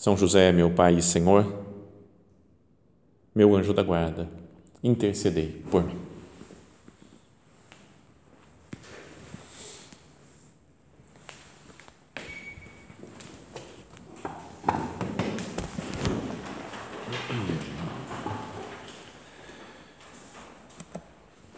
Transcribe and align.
são 0.00 0.16
José, 0.16 0.50
meu 0.50 0.70
Pai 0.70 0.94
e 0.94 1.02
Senhor, 1.02 1.62
meu 3.34 3.54
anjo 3.54 3.74
da 3.74 3.82
guarda, 3.82 4.26
intercedei 4.82 5.62
por 5.70 5.84
mim. 5.84 5.98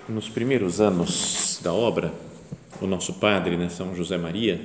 Nos 0.09 0.29
primeiros 0.29 0.81
anos 0.81 1.61
da 1.63 1.73
obra, 1.73 2.13
o 2.81 2.89
nosso 2.89 3.15
padre, 3.15 3.57
né, 3.57 3.69
São 3.69 3.95
José 3.95 4.19
Maria, 4.19 4.61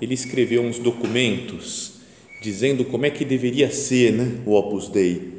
ele 0.00 0.14
escreveu 0.14 0.62
uns 0.62 0.78
documentos 0.78 1.95
dizendo 2.40 2.84
como 2.84 3.06
é 3.06 3.10
que 3.10 3.24
deveria 3.24 3.70
ser 3.70 4.12
né, 4.12 4.38
o 4.44 4.54
Opus 4.54 4.88
Dei. 4.88 5.36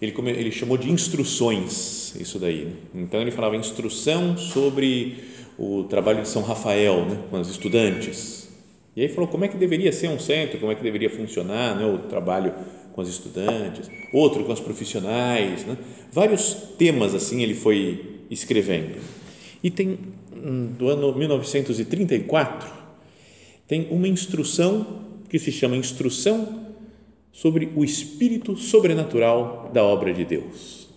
Ele, 0.00 0.14
ele 0.30 0.50
chamou 0.50 0.76
de 0.76 0.90
instruções 0.90 2.14
isso 2.18 2.38
daí. 2.38 2.64
Né? 2.64 2.72
Então 2.94 3.20
ele 3.20 3.30
falava 3.30 3.56
instrução 3.56 4.36
sobre 4.36 5.16
o 5.58 5.84
trabalho 5.84 6.22
de 6.22 6.28
São 6.28 6.42
Rafael 6.42 7.04
né, 7.04 7.18
com 7.30 7.38
os 7.38 7.50
estudantes. 7.50 8.48
E 8.96 9.02
aí 9.02 9.08
falou 9.08 9.28
como 9.28 9.44
é 9.44 9.48
que 9.48 9.56
deveria 9.56 9.92
ser 9.92 10.08
um 10.08 10.18
centro, 10.18 10.58
como 10.58 10.72
é 10.72 10.74
que 10.74 10.82
deveria 10.82 11.10
funcionar 11.10 11.76
né, 11.76 11.86
o 11.86 11.98
trabalho 12.08 12.52
com 12.92 13.02
os 13.02 13.08
estudantes, 13.08 13.88
outro 14.12 14.44
com 14.44 14.52
os 14.52 14.60
profissionais, 14.60 15.64
né? 15.64 15.76
vários 16.12 16.54
temas 16.76 17.14
assim 17.14 17.42
ele 17.42 17.54
foi 17.54 18.20
escrevendo. 18.30 18.96
E 19.62 19.70
tem 19.70 19.98
hum, 20.34 20.72
do 20.76 20.88
ano 20.88 21.14
1934 21.14 22.80
tem 23.68 23.86
uma 23.90 24.08
instrução 24.08 24.84
que 25.30 25.38
se 25.38 25.52
chama 25.52 25.76
Instrução 25.76 26.66
sobre 27.32 27.70
o 27.76 27.84
espírito 27.84 28.56
sobrenatural 28.56 29.70
da 29.72 29.84
obra 29.84 30.12
de 30.12 30.24
Deus. 30.24 30.88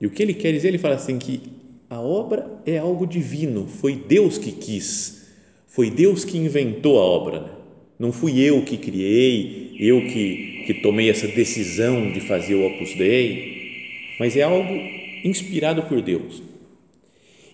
E 0.00 0.06
o 0.06 0.10
que 0.10 0.22
ele 0.22 0.34
quer 0.34 0.52
dizer? 0.52 0.68
Ele 0.68 0.78
fala 0.78 0.96
assim 0.96 1.18
que 1.18 1.40
a 1.88 2.00
obra 2.00 2.60
é 2.66 2.76
algo 2.76 3.06
divino, 3.06 3.66
foi 3.68 3.94
Deus 3.94 4.36
que 4.36 4.50
quis, 4.50 5.28
foi 5.68 5.88
Deus 5.88 6.24
que 6.24 6.36
inventou 6.36 6.98
a 6.98 7.04
obra. 7.04 7.40
Né? 7.40 7.50
Não 7.98 8.12
fui 8.12 8.40
eu 8.40 8.64
que 8.64 8.76
criei, 8.76 9.76
eu 9.78 10.00
que, 10.00 10.64
que 10.66 10.74
tomei 10.74 11.08
essa 11.08 11.28
decisão 11.28 12.12
de 12.12 12.20
fazer 12.20 12.56
o 12.56 12.66
Opus 12.66 12.94
Dei, 12.96 14.16
mas 14.18 14.36
é 14.36 14.42
algo 14.42 14.74
inspirado 15.24 15.84
por 15.84 16.02
Deus. 16.02 16.42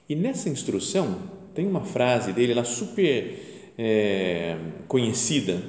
E 0.08 0.14
nessa 0.14 0.48
instrução 0.48 1.18
tem 1.54 1.66
uma 1.66 1.84
frase 1.84 2.32
dele 2.32 2.54
lá 2.54 2.64
super 2.64 3.59
é, 3.82 4.58
conhecida, 4.86 5.62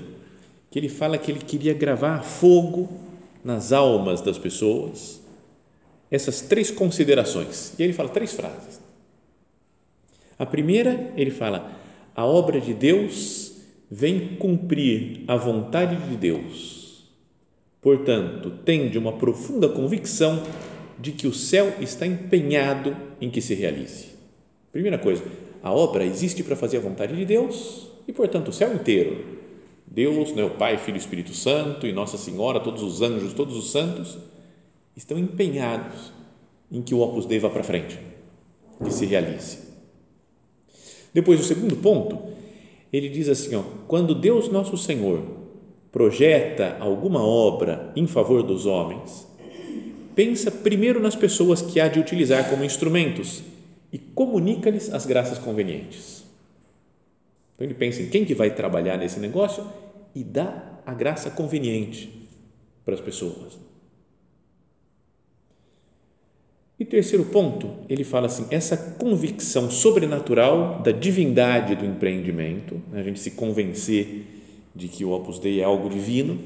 que 0.70 0.78
ele 0.78 0.90
fala 0.90 1.18
que 1.18 1.32
ele 1.32 1.40
queria 1.40 1.74
gravar 1.74 2.24
fogo 2.24 2.90
nas 3.42 3.72
almas 3.72 4.20
das 4.20 4.38
pessoas, 4.38 5.22
essas 6.10 6.42
três 6.42 6.70
considerações. 6.70 7.74
E 7.80 7.84
ele 7.84 7.94
fala 7.94 8.10
três 8.10 8.34
frases. 8.34 8.82
A 10.38 10.46
primeira, 10.46 11.14
ele 11.16 11.32
fala: 11.32 11.72
a 12.14 12.26
obra 12.26 12.60
de 12.60 12.74
Deus 12.74 13.54
vem 13.90 14.36
cumprir 14.36 15.24
a 15.26 15.38
vontade 15.38 15.96
de 16.10 16.18
Deus. 16.18 17.06
Portanto, 17.80 18.52
tende 18.66 18.98
uma 18.98 19.14
profunda 19.14 19.70
convicção 19.70 20.44
de 21.00 21.14
que 21.14 21.28
o 21.28 21.34
céu 21.34 21.76
está 21.80 22.06
empenhado 22.06 22.96
em 23.22 23.30
que 23.30 23.42
se 23.42 23.54
realize. 23.54 24.10
Primeira 24.70 24.98
coisa, 24.98 25.24
a 25.64 25.72
obra 25.72 26.06
existe 26.06 26.44
para 26.44 26.58
fazer 26.58 26.78
a 26.78 26.82
vontade 26.82 27.16
de 27.16 27.26
Deus 27.26 27.92
e, 28.08 28.14
portanto, 28.14 28.50
o 28.50 28.54
céu 28.54 28.74
inteiro, 28.74 29.40
Deus, 29.86 30.34
né, 30.34 30.44
o 30.44 30.52
Pai, 30.52 30.78
Filho 30.78 30.96
e 30.96 31.00
Espírito 31.00 31.34
Santo 31.34 31.86
e 31.86 31.92
Nossa 31.92 32.18
Senhora, 32.18 32.60
todos 32.60 32.82
os 32.82 33.02
anjos, 33.02 33.34
todos 33.34 33.56
os 33.58 33.72
santos, 33.72 34.18
estão 34.96 35.18
empenhados 35.18 36.12
em 36.72 36.82
que 36.82 36.96
o 36.96 37.00
Opus 37.00 37.26
Dei 37.26 37.40
vá 37.40 37.50
para 37.50 37.64
frente, 37.64 38.00
que 38.84 38.92
se 38.92 39.06
realize. 39.06 39.60
Depois, 41.14 41.40
o 41.42 41.44
segundo 41.44 41.76
ponto, 41.76 42.18
ele 42.92 43.10
diz 43.10 43.28
assim, 43.28 43.56
ó, 43.56 43.64
quando 43.88 44.16
Deus 44.16 44.50
Nosso 44.50 44.78
Senhor 44.78 45.22
projeta 45.92 46.78
alguma 46.80 47.22
obra 47.22 47.92
em 47.96 48.08
favor 48.08 48.44
dos 48.44 48.66
homens, 48.66 49.28
pensa 50.16 50.50
primeiro 50.50 51.02
nas 51.02 51.16
pessoas 51.16 51.62
que 51.62 51.80
há 51.80 51.88
de 51.88 52.00
utilizar 52.00 52.50
como 52.50 52.64
instrumentos 52.64 53.44
e 53.92 53.98
comunica-lhes 53.98 54.94
as 54.94 55.06
graças 55.06 55.38
convenientes. 55.38 56.21
Então 57.62 57.70
ele 57.70 57.76
pensa 57.76 58.02
em 58.02 58.10
quem 58.10 58.26
que 58.26 58.34
vai 58.34 58.50
trabalhar 58.50 58.98
nesse 58.98 59.20
negócio 59.20 59.64
e 60.16 60.24
dá 60.24 60.82
a 60.84 60.96
graça 60.96 61.30
conveniente 61.30 62.28
para 62.84 62.96
as 62.96 63.00
pessoas. 63.00 63.60
E 66.80 66.84
terceiro 66.84 67.26
ponto, 67.26 67.70
ele 67.88 68.04
fala 68.04 68.26
assim: 68.26 68.48
essa 68.50 68.76
convicção 68.98 69.70
sobrenatural 69.70 70.82
da 70.82 70.92
divindade 70.92 71.76
do 71.76 71.86
empreendimento, 71.86 72.82
né, 72.92 73.00
a 73.00 73.04
gente 73.04 73.20
se 73.20 73.30
convencer 73.30 74.26
de 74.76 74.88
que 74.88 75.06
o 75.06 75.12
Opus 75.12 75.38
Dei 75.38 75.62
é 75.62 75.64
algo 75.64 75.88
divino, 75.88 76.40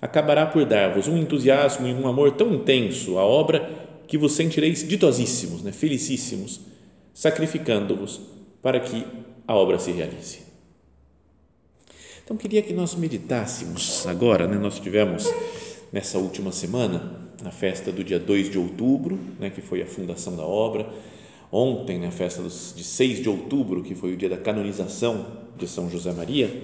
acabará 0.00 0.46
por 0.46 0.64
dar-vos 0.64 1.08
um 1.08 1.18
entusiasmo 1.18 1.88
e 1.88 1.92
um 1.92 2.06
amor 2.06 2.36
tão 2.36 2.54
intenso 2.54 3.18
à 3.18 3.24
obra 3.24 3.68
que 4.06 4.16
vos 4.16 4.34
sentireis 4.34 4.86
ditosíssimos, 4.86 5.60
né, 5.60 5.72
felicíssimos, 5.72 6.60
sacrificando-vos 7.12 8.20
para 8.62 8.78
que 8.78 9.04
a 9.44 9.56
obra 9.56 9.80
se 9.80 9.90
realize. 9.90 10.41
Então, 12.24 12.36
queria 12.36 12.62
que 12.62 12.72
nós 12.72 12.94
meditássemos 12.94 14.06
agora, 14.06 14.46
né? 14.46 14.56
nós 14.56 14.78
tivemos 14.78 15.28
nessa 15.92 16.18
última 16.18 16.52
semana, 16.52 17.20
na 17.42 17.50
festa 17.50 17.90
do 17.90 18.04
dia 18.04 18.18
2 18.18 18.48
de 18.48 18.58
outubro, 18.58 19.18
né? 19.40 19.50
que 19.50 19.60
foi 19.60 19.82
a 19.82 19.86
fundação 19.86 20.36
da 20.36 20.44
obra, 20.44 20.88
ontem, 21.50 21.98
na 21.98 22.12
festa 22.12 22.40
dos, 22.40 22.72
de 22.76 22.84
6 22.84 23.22
de 23.22 23.28
outubro, 23.28 23.82
que 23.82 23.96
foi 23.96 24.14
o 24.14 24.16
dia 24.16 24.28
da 24.28 24.36
canonização 24.36 25.26
de 25.58 25.66
São 25.66 25.90
José 25.90 26.12
Maria. 26.12 26.62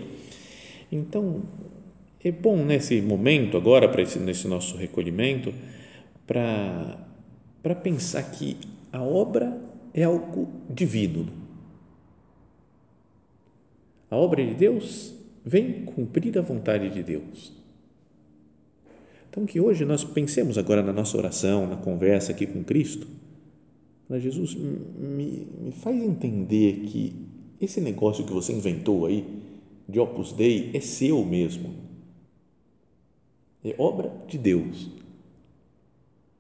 Então, 0.93 1.43
é 2.25 2.31
bom 2.31 2.57
nesse 2.57 3.01
momento 3.03 3.57
agora, 3.57 3.89
para 3.89 4.03
esse, 4.03 4.19
nesse 4.21 4.47
nosso 4.47 4.77
recolhimento, 4.77 5.53
para, 6.25 7.05
para 7.61 7.75
pensar 7.75 8.23
que 8.31 8.57
a 8.93 9.03
obra 9.03 9.61
é 9.93 10.05
algo 10.05 10.49
divino. 10.71 11.27
A 14.09 14.17
obra 14.17 14.45
de 14.45 14.55
Deus 14.55 15.18
vem 15.49 15.83
cumprir 15.87 16.39
a 16.39 16.43
vontade 16.43 16.91
de 16.91 17.03
Deus. 17.03 17.53
Então, 19.31 19.47
que 19.47 19.59
hoje 19.59 19.87
nós 19.87 20.05
pensemos 20.05 20.59
agora 20.59 20.83
na 20.83 20.93
nossa 20.93 21.17
oração, 21.17 21.67
na 21.67 21.77
conversa 21.77 22.33
aqui 22.33 22.47
com 22.47 22.63
Cristo, 22.63 23.07
para 24.07 24.19
Jesus, 24.19 24.55
me, 24.55 25.47
me 25.59 25.73
faz 25.73 25.97
entender 25.97 26.81
que 26.87 27.15
esse 27.61 27.81
negócio 27.81 28.25
que 28.25 28.33
você 28.33 28.53
inventou 28.53 29.06
aí, 29.06 29.25
de 29.89 29.99
Opus 29.99 30.33
Dei, 30.33 30.71
é 30.75 30.81
seu 30.81 31.25
mesmo. 31.25 31.75
É 33.65 33.75
obra 33.79 34.12
de 34.29 34.37
Deus. 34.37 34.91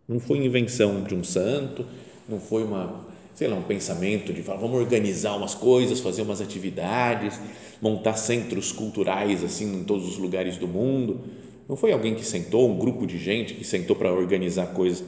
Não 0.06 0.20
foi 0.20 0.44
invenção 0.44 1.02
de 1.02 1.14
um 1.14 1.24
santo, 1.24 1.86
não 2.28 2.38
foi 2.38 2.62
uma 2.62 3.07
sei 3.38 3.46
lá, 3.46 3.54
um 3.54 3.62
pensamento 3.62 4.32
de 4.32 4.42
falar, 4.42 4.58
vamos 4.58 4.80
organizar 4.80 5.36
umas 5.36 5.54
coisas, 5.54 6.00
fazer 6.00 6.22
umas 6.22 6.40
atividades, 6.40 7.38
montar 7.80 8.14
centros 8.14 8.72
culturais 8.72 9.44
assim 9.44 9.76
em 9.76 9.84
todos 9.84 10.08
os 10.08 10.18
lugares 10.18 10.56
do 10.56 10.66
mundo. 10.66 11.20
Não 11.68 11.76
foi 11.76 11.92
alguém 11.92 12.16
que 12.16 12.24
sentou, 12.24 12.68
um 12.68 12.76
grupo 12.76 13.06
de 13.06 13.16
gente 13.16 13.54
que 13.54 13.62
sentou 13.62 13.94
para 13.94 14.12
organizar 14.12 14.74
coisas, 14.74 15.04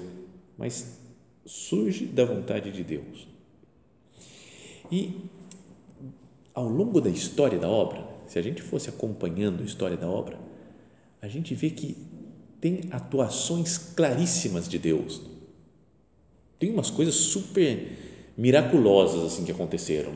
mas 0.56 0.96
surge 1.44 2.04
da 2.04 2.24
vontade 2.24 2.70
de 2.70 2.84
Deus. 2.84 3.26
E 4.92 5.28
ao 6.54 6.68
longo 6.68 7.00
da 7.00 7.10
história 7.10 7.58
da 7.58 7.68
obra, 7.68 8.06
se 8.28 8.38
a 8.38 8.42
gente 8.42 8.62
fosse 8.62 8.88
acompanhando 8.88 9.60
a 9.60 9.66
história 9.66 9.96
da 9.96 10.08
obra, 10.08 10.38
a 11.20 11.26
gente 11.26 11.52
vê 11.52 11.68
que 11.68 11.96
tem 12.60 12.82
atuações 12.92 13.76
claríssimas 13.76 14.68
de 14.68 14.78
Deus. 14.78 15.20
Tem 16.60 16.70
umas 16.70 16.90
coisas 16.90 17.16
super 17.16 18.09
miraculosas 18.40 19.22
assim 19.22 19.44
que 19.44 19.52
aconteceram. 19.52 20.12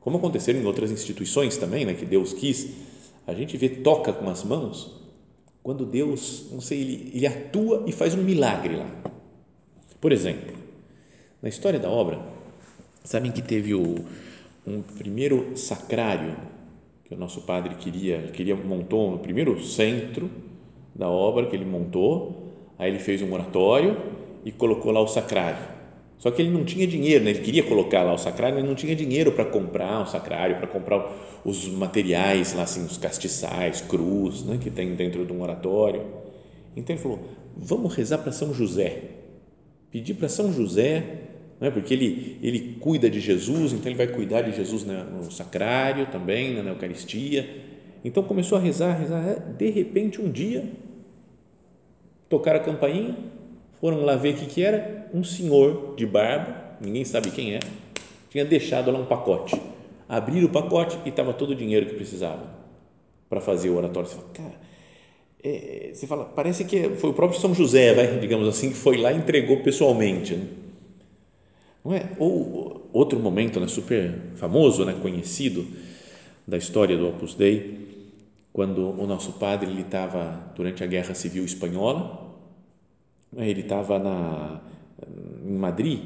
Como 0.00 0.18
aconteceram 0.18 0.58
em 0.58 0.66
outras 0.66 0.90
instituições 0.90 1.56
também, 1.56 1.84
né, 1.86 1.94
que 1.94 2.04
Deus 2.04 2.32
quis 2.32 2.70
a 3.24 3.32
gente 3.32 3.56
vê, 3.56 3.68
toca 3.68 4.12
com 4.12 4.28
as 4.28 4.42
mãos, 4.42 5.00
quando 5.62 5.86
Deus, 5.86 6.48
não 6.50 6.60
sei, 6.60 6.80
ele, 6.80 7.10
ele 7.14 7.26
atua 7.28 7.84
e 7.86 7.92
faz 7.92 8.14
um 8.14 8.22
milagre 8.22 8.74
lá. 8.74 8.90
Por 10.00 10.10
exemplo, 10.10 10.52
na 11.40 11.48
história 11.48 11.78
da 11.78 11.88
obra, 11.88 12.20
sabem 13.04 13.30
que 13.30 13.40
teve 13.40 13.72
o, 13.72 14.04
um 14.66 14.82
primeiro 14.82 15.56
sacrário 15.56 16.36
que 17.04 17.14
o 17.14 17.16
nosso 17.16 17.42
padre 17.42 17.76
queria, 17.76 18.16
ele 18.16 18.32
queria 18.32 18.56
montou 18.56 19.14
o 19.14 19.18
primeiro 19.20 19.62
centro 19.62 20.28
da 20.92 21.08
obra 21.08 21.46
que 21.46 21.54
ele 21.54 21.64
montou, 21.64 22.48
aí 22.76 22.90
ele 22.90 22.98
fez 22.98 23.22
um 23.22 23.32
oratório 23.32 23.96
e 24.44 24.50
colocou 24.50 24.90
lá 24.90 25.00
o 25.00 25.06
sacrário. 25.06 25.81
Só 26.22 26.30
que 26.30 26.40
ele 26.40 26.52
não 26.52 26.64
tinha 26.64 26.86
dinheiro, 26.86 27.24
né? 27.24 27.30
ele 27.30 27.40
queria 27.40 27.64
colocar 27.64 28.04
lá 28.04 28.14
o 28.14 28.16
sacrário, 28.16 28.54
mas 28.54 28.64
não 28.64 28.76
tinha 28.76 28.94
dinheiro 28.94 29.32
para 29.32 29.44
comprar 29.44 30.02
o 30.02 30.06
sacrário, 30.06 30.54
para 30.54 30.68
comprar 30.68 31.04
os 31.44 31.66
materiais 31.66 32.52
lá, 32.52 32.62
assim, 32.62 32.86
os 32.86 32.96
castiçais, 32.96 33.80
cruz, 33.80 34.44
né? 34.44 34.56
que 34.56 34.70
tem 34.70 34.94
dentro 34.94 35.26
de 35.26 35.32
um 35.32 35.42
oratório. 35.42 36.06
Então 36.76 36.94
ele 36.94 37.02
falou: 37.02 37.18
vamos 37.56 37.92
rezar 37.96 38.18
para 38.18 38.30
São 38.30 38.54
José. 38.54 39.02
Pedir 39.90 40.14
para 40.14 40.28
São 40.28 40.52
José, 40.52 41.02
né? 41.60 41.72
porque 41.72 41.92
ele, 41.92 42.38
ele 42.40 42.76
cuida 42.78 43.10
de 43.10 43.18
Jesus, 43.18 43.72
então 43.72 43.90
ele 43.90 43.98
vai 43.98 44.06
cuidar 44.06 44.42
de 44.42 44.54
Jesus 44.54 44.84
no 44.84 45.28
sacrário 45.28 46.06
também, 46.06 46.62
na 46.62 46.70
Eucaristia. 46.70 47.50
Então 48.04 48.22
começou 48.22 48.56
a 48.56 48.60
rezar, 48.60 48.92
rezar. 48.92 49.54
De 49.58 49.70
repente, 49.70 50.20
um 50.20 50.30
dia, 50.30 50.70
tocaram 52.28 52.60
a 52.60 52.62
campainha, 52.62 53.16
foram 53.82 54.04
lá 54.04 54.14
ver 54.14 54.34
o 54.34 54.36
que, 54.36 54.46
que 54.46 54.62
era. 54.62 55.10
Um 55.12 55.24
senhor 55.24 55.94
de 55.96 56.06
barba, 56.06 56.54
ninguém 56.80 57.04
sabe 57.04 57.32
quem 57.32 57.56
é, 57.56 57.60
tinha 58.30 58.44
deixado 58.44 58.92
lá 58.92 58.98
um 59.00 59.04
pacote. 59.04 59.60
Abriram 60.08 60.46
o 60.46 60.50
pacote 60.50 60.96
e 61.04 61.08
estava 61.08 61.32
todo 61.32 61.50
o 61.50 61.54
dinheiro 61.56 61.86
que 61.86 61.94
precisava 61.94 62.44
para 63.28 63.40
fazer 63.40 63.70
o 63.70 63.76
oratório. 63.76 64.08
Você 64.08 64.14
fala, 64.14 64.28
cara, 64.32 64.54
é, 65.42 65.90
você 65.92 66.06
fala, 66.06 66.24
parece 66.26 66.64
que 66.64 66.90
foi 66.90 67.10
o 67.10 67.12
próprio 67.12 67.40
São 67.40 67.52
José, 67.52 67.92
vai, 67.92 68.20
digamos 68.20 68.46
assim, 68.46 68.70
que 68.70 68.76
foi 68.76 68.98
lá 68.98 69.12
e 69.12 69.16
entregou 69.16 69.56
pessoalmente. 69.64 70.36
Né? 70.36 70.46
Não 71.84 71.92
é? 71.92 72.08
Ou 72.20 72.88
outro 72.92 73.18
momento 73.18 73.58
né, 73.58 73.66
super 73.66 74.14
famoso, 74.36 74.84
né, 74.84 74.94
conhecido 75.02 75.66
da 76.46 76.56
história 76.56 76.96
do 76.96 77.08
Opus 77.08 77.34
Dei, 77.34 77.80
quando 78.52 78.90
o 78.90 79.08
nosso 79.08 79.32
padre 79.32 79.72
estava 79.80 80.52
durante 80.54 80.84
a 80.84 80.86
Guerra 80.86 81.14
Civil 81.14 81.44
Espanhola 81.44 82.21
ele 83.36 83.60
estava 83.60 83.98
na 83.98 84.60
em 85.44 85.56
Madrid 85.56 86.00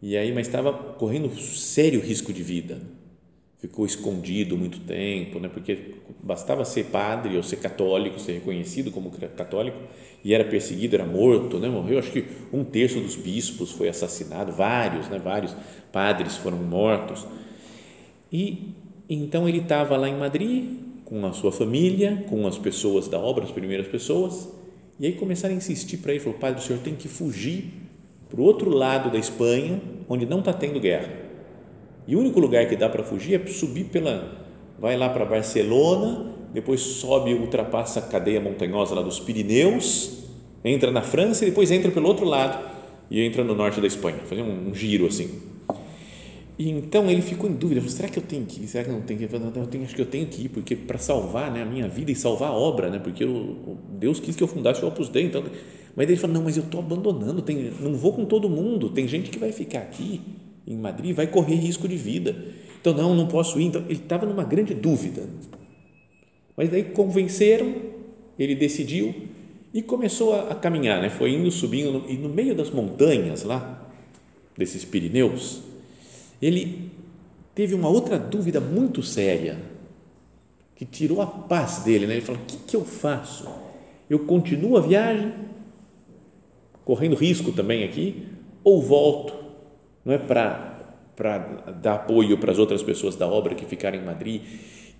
e 0.00 0.16
aí 0.16 0.32
mas 0.32 0.46
estava 0.46 0.72
correndo 0.72 1.34
sério 1.40 2.00
risco 2.00 2.32
de 2.32 2.42
vida. 2.42 2.80
Ficou 3.58 3.84
escondido 3.84 4.56
muito 4.56 4.78
tempo 4.80 5.40
né? 5.40 5.48
Porque 5.48 5.94
bastava 6.22 6.64
ser 6.64 6.84
padre 6.86 7.36
ou 7.36 7.42
ser 7.42 7.56
católico 7.56 8.20
ser 8.20 8.34
reconhecido 8.34 8.90
como 8.90 9.10
católico 9.10 9.78
e 10.24 10.34
era 10.34 10.44
perseguido 10.44 10.94
era 10.94 11.06
morto 11.06 11.58
né? 11.58 11.68
Morreu 11.68 11.98
acho 11.98 12.12
que 12.12 12.24
um 12.52 12.62
terço 12.62 13.00
dos 13.00 13.16
bispos 13.16 13.72
foi 13.72 13.88
assassinado 13.88 14.52
vários 14.52 15.08
né? 15.08 15.18
Vários 15.18 15.56
padres 15.90 16.36
foram 16.36 16.58
mortos. 16.58 17.26
E 18.30 18.74
então 19.08 19.48
ele 19.48 19.58
estava 19.58 19.96
lá 19.96 20.08
em 20.08 20.16
Madrid 20.16 20.66
com 21.04 21.24
a 21.26 21.32
sua 21.32 21.50
família 21.50 22.24
com 22.28 22.46
as 22.46 22.58
pessoas 22.58 23.08
da 23.08 23.18
obra 23.18 23.44
as 23.44 23.50
primeiras 23.50 23.88
pessoas 23.88 24.57
e 24.98 25.06
aí 25.06 25.12
começaram 25.12 25.54
a 25.54 25.56
insistir 25.56 25.98
para 25.98 26.12
ele, 26.12 26.20
falou, 26.20 26.38
padre, 26.38 26.60
o 26.60 26.64
senhor 26.64 26.80
tem 26.80 26.94
que 26.94 27.06
fugir 27.06 27.72
para 28.28 28.40
o 28.40 28.44
outro 28.44 28.70
lado 28.70 29.10
da 29.10 29.18
Espanha, 29.18 29.80
onde 30.08 30.26
não 30.26 30.40
está 30.40 30.52
tendo 30.52 30.80
guerra. 30.80 31.08
E 32.06 32.16
o 32.16 32.20
único 32.20 32.40
lugar 32.40 32.66
que 32.68 32.74
dá 32.74 32.88
para 32.88 33.02
fugir 33.02 33.40
é 33.40 33.46
subir 33.46 33.84
pela, 33.84 34.46
vai 34.78 34.96
lá 34.96 35.08
para 35.08 35.24
Barcelona, 35.24 36.34
depois 36.52 36.80
sobe, 36.80 37.34
ultrapassa 37.34 38.00
a 38.00 38.02
cadeia 38.02 38.40
montanhosa 38.40 38.94
lá 38.94 39.02
dos 39.02 39.20
Pirineus, 39.20 40.24
entra 40.64 40.90
na 40.90 41.02
França 41.02 41.44
e 41.44 41.50
depois 41.50 41.70
entra 41.70 41.90
pelo 41.90 42.08
outro 42.08 42.24
lado 42.24 42.66
e 43.10 43.20
entra 43.20 43.44
no 43.44 43.54
norte 43.54 43.80
da 43.80 43.86
Espanha, 43.86 44.18
fazer 44.26 44.42
um, 44.42 44.70
um 44.70 44.74
giro 44.74 45.06
assim. 45.06 45.57
E 46.58 46.68
então 46.70 47.08
ele 47.08 47.22
ficou 47.22 47.48
em 47.48 47.52
dúvida, 47.52 47.80
falou, 47.80 47.94
será 47.94 48.08
que 48.08 48.18
eu 48.18 48.22
tenho 48.22 48.44
que 48.44 48.64
ir? 48.64 48.66
Será 48.66 48.82
que 48.82 48.90
não 48.90 49.00
tenho 49.00 49.20
que 49.20 49.26
ir? 49.26 49.32
Eu, 49.32 49.66
tenho, 49.66 49.84
acho 49.84 49.94
que 49.94 50.02
eu 50.02 50.06
tenho 50.06 50.26
que 50.26 50.46
ir, 50.46 50.48
porque 50.48 50.74
para 50.74 50.98
salvar 50.98 51.52
né, 51.52 51.62
a 51.62 51.64
minha 51.64 51.86
vida 51.86 52.10
e 52.10 52.16
salvar 52.16 52.50
a 52.50 52.52
obra, 52.52 52.90
né, 52.90 52.98
porque 52.98 53.22
eu, 53.22 53.78
Deus 53.92 54.18
quis 54.18 54.34
que 54.34 54.42
eu 54.42 54.48
fundasse 54.48 54.84
o 54.84 54.88
Opus 54.88 55.08
Dei, 55.08 55.26
então, 55.26 55.44
mas 55.94 56.08
ele 56.08 56.18
falou, 56.18 56.34
não, 56.34 56.42
mas 56.42 56.56
eu 56.56 56.64
estou 56.64 56.80
abandonando, 56.80 57.42
tem, 57.42 57.70
não 57.80 57.94
vou 57.94 58.12
com 58.12 58.24
todo 58.24 58.50
mundo, 58.50 58.90
tem 58.90 59.06
gente 59.06 59.30
que 59.30 59.38
vai 59.38 59.52
ficar 59.52 59.78
aqui 59.78 60.20
em 60.66 60.76
Madrid, 60.76 61.14
vai 61.14 61.28
correr 61.28 61.54
risco 61.54 61.86
de 61.86 61.96
vida, 61.96 62.34
então 62.80 62.92
não, 62.92 63.14
não 63.14 63.28
posso 63.28 63.60
ir, 63.60 63.66
então 63.66 63.82
ele 63.82 63.92
estava 63.92 64.26
numa 64.26 64.42
grande 64.42 64.74
dúvida, 64.74 65.28
mas 66.56 66.70
daí 66.70 66.82
convenceram, 66.82 67.72
ele 68.36 68.56
decidiu 68.56 69.14
e 69.72 69.80
começou 69.80 70.34
a, 70.34 70.50
a 70.50 70.54
caminhar, 70.56 71.00
né, 71.00 71.08
foi 71.08 71.34
indo, 71.34 71.52
subindo, 71.52 72.04
e 72.08 72.14
no 72.14 72.28
meio 72.28 72.52
das 72.52 72.70
montanhas 72.70 73.44
lá, 73.44 73.88
desses 74.56 74.84
Pirineus, 74.84 75.67
ele 76.40 76.90
teve 77.54 77.74
uma 77.74 77.88
outra 77.88 78.18
dúvida 78.18 78.60
muito 78.60 79.02
séria 79.02 79.58
que 80.76 80.84
tirou 80.84 81.20
a 81.20 81.26
paz 81.26 81.78
dele. 81.78 82.06
Né? 82.06 82.14
Ele 82.14 82.20
falou: 82.24 82.40
o 82.40 82.44
que, 82.44 82.56
que 82.56 82.76
eu 82.76 82.84
faço? 82.84 83.48
Eu 84.08 84.20
continuo 84.20 84.76
a 84.76 84.80
viagem, 84.80 85.32
correndo 86.84 87.16
risco 87.16 87.52
também 87.52 87.84
aqui, 87.84 88.26
ou 88.62 88.80
volto? 88.80 89.34
Não 90.04 90.14
é 90.14 90.18
para 90.18 90.76
dar 91.82 91.94
apoio 91.94 92.38
para 92.38 92.52
as 92.52 92.58
outras 92.58 92.82
pessoas 92.82 93.16
da 93.16 93.26
obra 93.26 93.54
que 93.54 93.66
ficaram 93.66 93.98
em 93.98 94.04
Madrid 94.04 94.40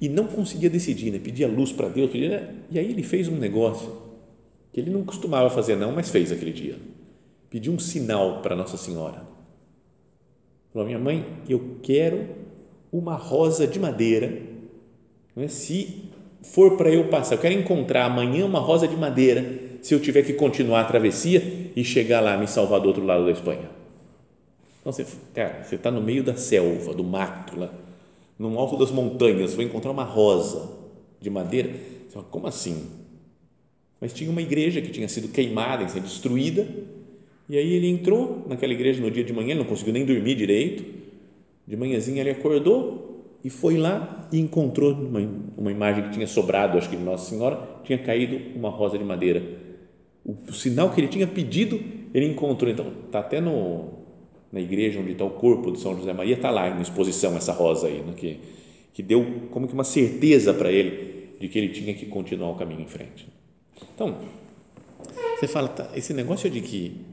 e 0.01 0.09
não 0.09 0.27
conseguia 0.27 0.69
decidir, 0.69 1.11
né? 1.11 1.19
pedia 1.19 1.49
luz 1.49 1.73
para 1.73 1.89
Deus, 1.89 2.11
pedia, 2.11 2.29
né? 2.41 2.55
e 2.71 2.79
aí 2.79 2.91
ele 2.91 3.03
fez 3.03 3.29
um 3.29 3.37
negócio 3.37 3.91
que 4.73 4.81
ele 4.81 4.91
não 4.91 5.05
costumava 5.05 5.49
fazer 5.49 5.77
não, 5.77 5.93
mas 5.93 6.11
fez 6.11 6.31
aquele 6.31 6.53
dia. 6.53 6.77
Pediu 7.49 7.73
um 7.73 7.79
sinal 7.79 8.43
para 8.43 8.55
Nossa 8.55 8.77
Senhora. 8.77 9.28
Falou, 10.79 10.87
minha 10.87 11.01
mãe, 11.01 11.27
eu 11.49 11.79
quero 11.83 12.25
uma 12.93 13.17
rosa 13.17 13.67
de 13.67 13.81
madeira, 13.81 14.41
é? 15.37 15.49
se 15.49 16.05
for 16.41 16.77
para 16.77 16.89
eu 16.89 17.09
passar, 17.09 17.35
eu 17.35 17.41
quero 17.41 17.55
encontrar 17.55 18.05
amanhã 18.05 18.47
uma 18.47 18.61
rosa 18.61 18.87
de 18.87 18.95
madeira, 18.97 19.45
se 19.83 19.93
eu 19.93 19.99
tiver 19.99 20.23
que 20.23 20.35
continuar 20.35 20.83
a 20.83 20.85
travessia 20.85 21.73
e 21.75 21.83
chegar 21.83 22.21
lá, 22.21 22.37
me 22.37 22.47
salvar 22.47 22.79
do 22.79 22.87
outro 22.87 23.05
lado 23.05 23.25
da 23.25 23.33
Espanha. 23.33 23.69
Então, 24.81 24.93
você, 24.93 25.05
cara, 25.35 25.65
você 25.65 25.75
está 25.75 25.91
no 25.91 26.01
meio 26.01 26.23
da 26.23 26.37
selva, 26.37 26.95
do 26.95 27.03
mato, 27.03 27.59
lá, 27.59 27.75
no 28.39 28.57
alto 28.57 28.77
das 28.77 28.93
montanhas, 28.93 29.55
vai 29.55 29.65
encontrar 29.65 29.91
uma 29.91 30.05
rosa 30.05 30.71
de 31.21 31.29
madeira. 31.29 31.71
Você 32.07 32.15
fala, 32.15 32.27
como 32.31 32.47
assim? 32.47 32.87
Mas 34.01 34.13
tinha 34.13 34.31
uma 34.31 34.41
igreja 34.41 34.81
que 34.81 34.93
tinha 34.93 35.09
sido 35.09 35.27
queimada, 35.27 35.85
destruída, 35.87 36.69
e 37.49 37.57
aí 37.57 37.73
ele 37.73 37.89
entrou 37.89 38.45
naquela 38.49 38.73
igreja 38.73 39.01
no 39.01 39.11
dia 39.11 39.25
de 39.25 39.33
manhã, 39.33 39.51
ele 39.51 39.61
não 39.61 39.67
conseguiu 39.67 39.93
nem 39.93 40.05
dormir 40.05 40.35
direito. 40.35 40.85
De 41.67 41.77
manhãzinha 41.77 42.21
ele 42.21 42.31
acordou 42.31 43.25
e 43.43 43.49
foi 43.49 43.79
lá 43.79 44.29
e 44.31 44.39
encontrou 44.39 44.93
uma, 44.93 45.21
uma 45.57 45.73
imagem 45.73 46.05
que 46.05 46.11
tinha 46.11 46.27
sobrado, 46.27 46.77
acho 46.77 46.91
que 46.91 46.97
de 46.97 47.03
Nossa 47.03 47.31
Senhora, 47.31 47.59
tinha 47.85 47.99
caído 47.99 48.39
uma 48.55 48.69
rosa 48.69 48.99
de 48.99 49.05
madeira. 49.05 49.43
O, 50.25 50.37
o 50.49 50.53
sinal 50.53 50.91
que 50.91 51.01
ele 51.01 51.09
tinha 51.09 51.27
pedido, 51.27 51.81
ele 52.13 52.27
encontrou. 52.27 52.71
Então, 52.71 52.93
está 53.07 53.21
até 53.21 53.41
no, 53.41 53.89
na 54.53 54.61
igreja 54.61 55.01
onde 55.01 55.13
está 55.13 55.25
o 55.25 55.31
corpo 55.31 55.71
de 55.71 55.79
São 55.79 55.97
José 55.97 56.13
Maria, 56.13 56.35
está 56.35 56.51
lá 56.51 56.69
em 56.69 56.83
exposição 56.83 57.35
essa 57.37 57.53
rosa 57.53 57.87
aí, 57.87 58.01
né, 58.01 58.13
que, 58.15 58.39
que 58.93 59.03
deu 59.03 59.25
como 59.51 59.67
que 59.67 59.73
uma 59.73 59.85
certeza 59.85 60.53
para 60.53 60.71
ele 60.71 61.09
de 61.41 61.49
que 61.49 61.59
ele 61.59 61.69
tinha 61.69 61.95
que 61.95 62.07
continuar 62.07 62.51
o 62.51 62.57
caminho 62.57 62.83
em 62.83 62.89
frente. 62.89 63.29
Então, 63.95 64.17
você 65.39 65.47
fala, 65.47 65.69
tá, 65.69 65.89
esse 65.95 66.13
negócio 66.13 66.51
de 66.51 66.61
que 66.61 67.08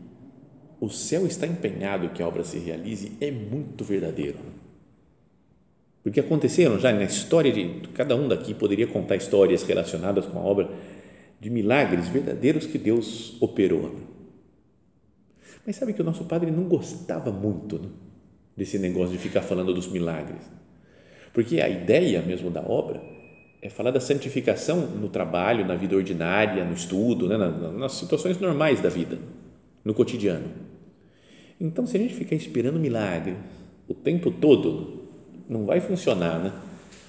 o 0.79 0.89
céu 0.89 1.25
está 1.25 1.47
empenhado 1.47 2.09
que 2.09 2.21
a 2.21 2.27
obra 2.27 2.43
se 2.43 2.59
realize 2.59 3.11
é 3.21 3.31
muito 3.31 3.83
verdadeiro. 3.83 4.37
Porque 6.03 6.19
aconteceram 6.19 6.79
já 6.79 6.93
na 6.93 7.03
história 7.03 7.51
de 7.51 7.87
cada 7.93 8.15
um 8.15 8.27
daqui 8.27 8.53
poderia 8.53 8.85
contar 8.85 9.15
histórias 9.15 9.63
relacionadas 9.63 10.25
com 10.25 10.37
a 10.37 10.41
obra 10.41 10.69
de 11.39 11.49
milagres 11.49 12.07
verdadeiros 12.07 12.67
que 12.67 12.77
Deus 12.77 13.41
operou. 13.41 13.95
Mas 15.65 15.77
sabe 15.77 15.93
que 15.93 16.01
o 16.01 16.05
nosso 16.05 16.25
padre 16.25 16.51
não 16.51 16.65
gostava 16.65 17.31
muito 17.31 17.79
né, 17.79 17.89
desse 18.55 18.77
negócio 18.77 19.13
de 19.13 19.17
ficar 19.17 19.41
falando 19.41 19.73
dos 19.73 19.87
milagres. 19.87 20.41
Porque 21.33 21.59
a 21.59 21.67
ideia 21.67 22.21
mesmo 22.21 22.51
da 22.51 22.61
obra 22.61 23.01
é 23.61 23.69
falar 23.69 23.89
da 23.89 23.99
santificação 23.99 24.81
no 24.81 25.09
trabalho, 25.09 25.65
na 25.65 25.75
vida 25.75 25.95
ordinária, 25.95 26.63
no 26.63 26.73
estudo, 26.73 27.27
né, 27.27 27.35
nas 27.35 27.93
situações 27.93 28.39
normais 28.39 28.79
da 28.79 28.89
vida, 28.89 29.17
no 29.85 29.93
cotidiano. 29.93 30.49
Então, 31.61 31.85
se 31.85 31.95
a 31.95 31.99
gente 31.99 32.15
ficar 32.15 32.35
esperando 32.35 32.79
milagre 32.79 33.35
o 33.87 33.93
tempo 33.93 34.31
todo, 34.31 35.03
não 35.47 35.65
vai 35.65 35.79
funcionar, 35.79 36.39
né? 36.39 36.51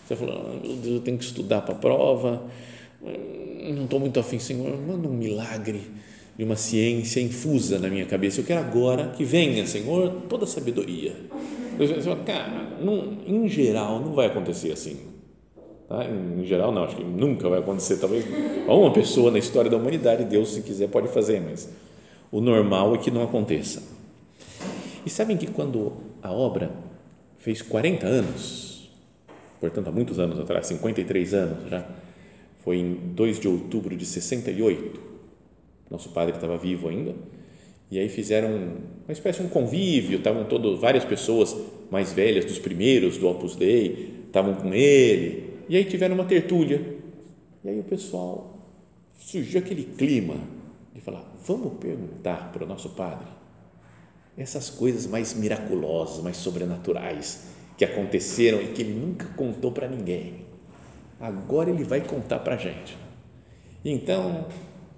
Você 0.07 0.15
falou, 0.15 0.45
oh, 0.47 0.67
meu 0.67 0.77
Deus, 0.77 0.95
eu 0.97 1.01
tenho 1.01 1.19
que 1.19 1.25
estudar 1.25 1.63
para 1.63 1.75
a 1.75 1.79
prova, 1.79 2.45
não 3.75 3.85
estou 3.85 3.99
muito 3.99 4.21
afim, 4.21 4.39
Senhor, 4.39 4.79
manda 4.87 5.09
um 5.09 5.15
milagre 5.15 5.81
de 6.37 6.45
uma 6.45 6.55
ciência 6.55 7.21
infusa 7.21 7.79
na 7.79 7.89
minha 7.89 8.05
cabeça. 8.05 8.41
Eu 8.41 8.45
quero 8.45 8.61
agora 8.61 9.09
que 9.09 9.25
venha, 9.25 9.67
Senhor, 9.67 10.23
toda 10.29 10.45
a 10.45 10.47
sabedoria. 10.47 11.17
Fala, 12.05 12.17
cara, 12.25 12.79
não, 12.81 13.19
em 13.27 13.49
geral, 13.49 14.01
não 14.01 14.13
vai 14.13 14.27
acontecer 14.27 14.71
assim. 14.71 14.97
Tá? 15.89 16.05
Em 16.05 16.45
geral, 16.45 16.73
não, 16.73 16.85
acho 16.85 16.97
que 16.97 17.05
nunca 17.05 17.49
vai 17.49 17.59
acontecer. 17.59 17.97
Talvez 17.97 18.25
uma 18.69 18.93
pessoa 18.93 19.31
na 19.31 19.39
história 19.39 19.71
da 19.71 19.77
humanidade, 19.77 20.25
Deus, 20.25 20.53
se 20.53 20.63
quiser, 20.63 20.89
pode 20.89 21.09
fazer, 21.09 21.41
mas 21.41 21.69
o 22.31 22.41
normal 22.41 22.95
é 22.95 22.99
que 22.99 23.11
não 23.11 23.23
aconteça. 23.23 23.83
E 25.05 25.11
sabem 25.11 25.37
que 25.37 25.47
quando 25.47 25.93
a 26.23 26.33
obra 26.33 26.71
fez 27.39 27.63
40 27.63 28.07
anos, 28.07 28.91
portanto, 29.61 29.89
há 29.89 29.93
muitos 29.93 30.19
anos 30.19 30.39
atrás, 30.39 30.67
53 30.67 31.35
anos 31.35 31.71
já, 31.71 31.87
foi 32.65 32.79
em 32.79 32.95
2 33.15 33.39
de 33.39 33.47
outubro 33.47 33.97
de 33.97 34.05
68, 34.05 35.01
nosso 35.91 36.09
padre 36.09 36.35
estava 36.35 36.59
vivo 36.59 36.89
ainda, 36.89 37.15
e 37.89 37.99
aí 37.99 38.09
fizeram 38.09 38.49
uma 39.07 39.13
espécie 39.13 39.41
de 39.41 39.47
um 39.47 39.49
convívio, 39.49 40.19
estavam 40.19 40.45
todas 40.45 40.81
várias 40.81 41.05
pessoas 41.05 41.57
mais 41.91 42.13
velhas 42.13 42.45
dos 42.45 42.59
primeiros 42.59 43.17
do 43.17 43.29
Opus 43.29 43.55
Dei, 43.55 44.25
estavam 44.27 44.55
com 44.55 44.75
ele, 44.75 45.55
e 45.69 45.77
aí 45.77 45.85
tiveram 45.85 46.17
uma 46.17 46.25
tertúlia. 46.25 46.97
E 47.65 47.69
aí 47.69 47.79
o 47.79 47.85
pessoal 47.85 48.59
surgiu 49.21 49.61
aquele 49.61 49.85
clima 49.85 50.56
de 50.97 51.03
falar: 51.03 51.25
vamos 51.47 51.75
perguntar 51.75 52.51
para 52.53 52.65
o 52.65 52.67
nosso 52.67 52.91
padre 52.91 53.29
essas 54.37 54.69
coisas 54.69 55.07
mais 55.07 55.35
miraculosas, 55.35 56.23
mais 56.23 56.37
sobrenaturais 56.37 57.45
que 57.77 57.85
aconteceram 57.85 58.61
e 58.61 58.69
que 58.69 58.83
ele 58.83 58.95
nunca 58.95 59.27
contou 59.37 59.71
para 59.71 59.89
ninguém. 59.89 60.47
Agora 61.21 61.71
ele 61.71 61.85
vai 61.85 62.01
contar 62.01 62.41
para 62.41 62.55
a 62.55 62.59
gente. 62.59 62.97
Então, 63.85 64.47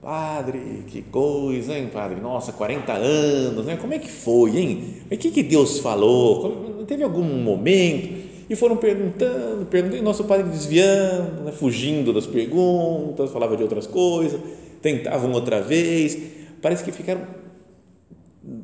Padre, 0.00 0.84
que 0.86 1.02
coisa, 1.02 1.76
hein, 1.76 1.90
padre? 1.92 2.20
Nossa, 2.20 2.52
40 2.52 2.92
anos, 2.92 3.66
né? 3.66 3.76
Como 3.76 3.92
é 3.92 3.98
que 3.98 4.08
foi, 4.08 4.56
hein? 4.56 4.94
O 5.10 5.16
que, 5.16 5.30
que 5.30 5.42
Deus 5.42 5.80
falou? 5.80 6.84
Teve 6.86 7.02
algum 7.02 7.24
momento? 7.24 8.28
E 8.48 8.54
foram 8.54 8.76
perguntando, 8.76 9.66
perguntando, 9.66 10.00
e 10.00 10.02
nosso 10.02 10.24
padre 10.24 10.48
desviando, 10.48 11.42
né? 11.44 11.52
fugindo 11.52 12.12
das 12.12 12.26
perguntas, 12.26 13.30
falava 13.30 13.56
de 13.56 13.62
outras 13.62 13.86
coisas, 13.86 14.40
tentavam 14.80 15.32
outra 15.32 15.60
vez. 15.60 16.18
Parece 16.60 16.84
que 16.84 16.92
ficaram 16.92 17.22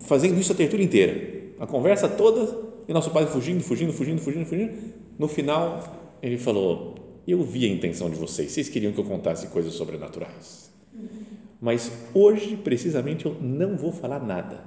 fazendo 0.01 0.39
isso 0.39 0.53
a 0.53 0.55
tertúlia 0.55 0.85
inteira, 0.85 1.55
a 1.61 1.67
conversa 1.67 2.09
toda, 2.09 2.65
e 2.89 2.93
nosso 2.93 3.11
padre 3.11 3.31
fugindo, 3.31 3.63
fugindo, 3.63 3.93
fugindo, 3.93 4.21
fugindo, 4.21 4.47
fugindo. 4.47 4.73
No 5.19 5.29
final, 5.29 6.17
ele 6.23 6.39
falou: 6.39 6.95
Eu 7.27 7.43
vi 7.43 7.65
a 7.67 7.69
intenção 7.69 8.11
de 8.11 8.17
vocês, 8.17 8.53
vocês 8.53 8.69
queriam 8.69 8.93
que 8.93 8.99
eu 8.99 9.05
contasse 9.05 9.47
coisas 9.49 9.75
sobrenaturais 9.75 10.65
mas 11.65 11.91
hoje, 12.13 12.59
precisamente, 12.59 13.25
eu 13.25 13.35
não 13.41 13.75
vou 13.75 13.91
falar 13.91 14.21
nada. 14.21 14.61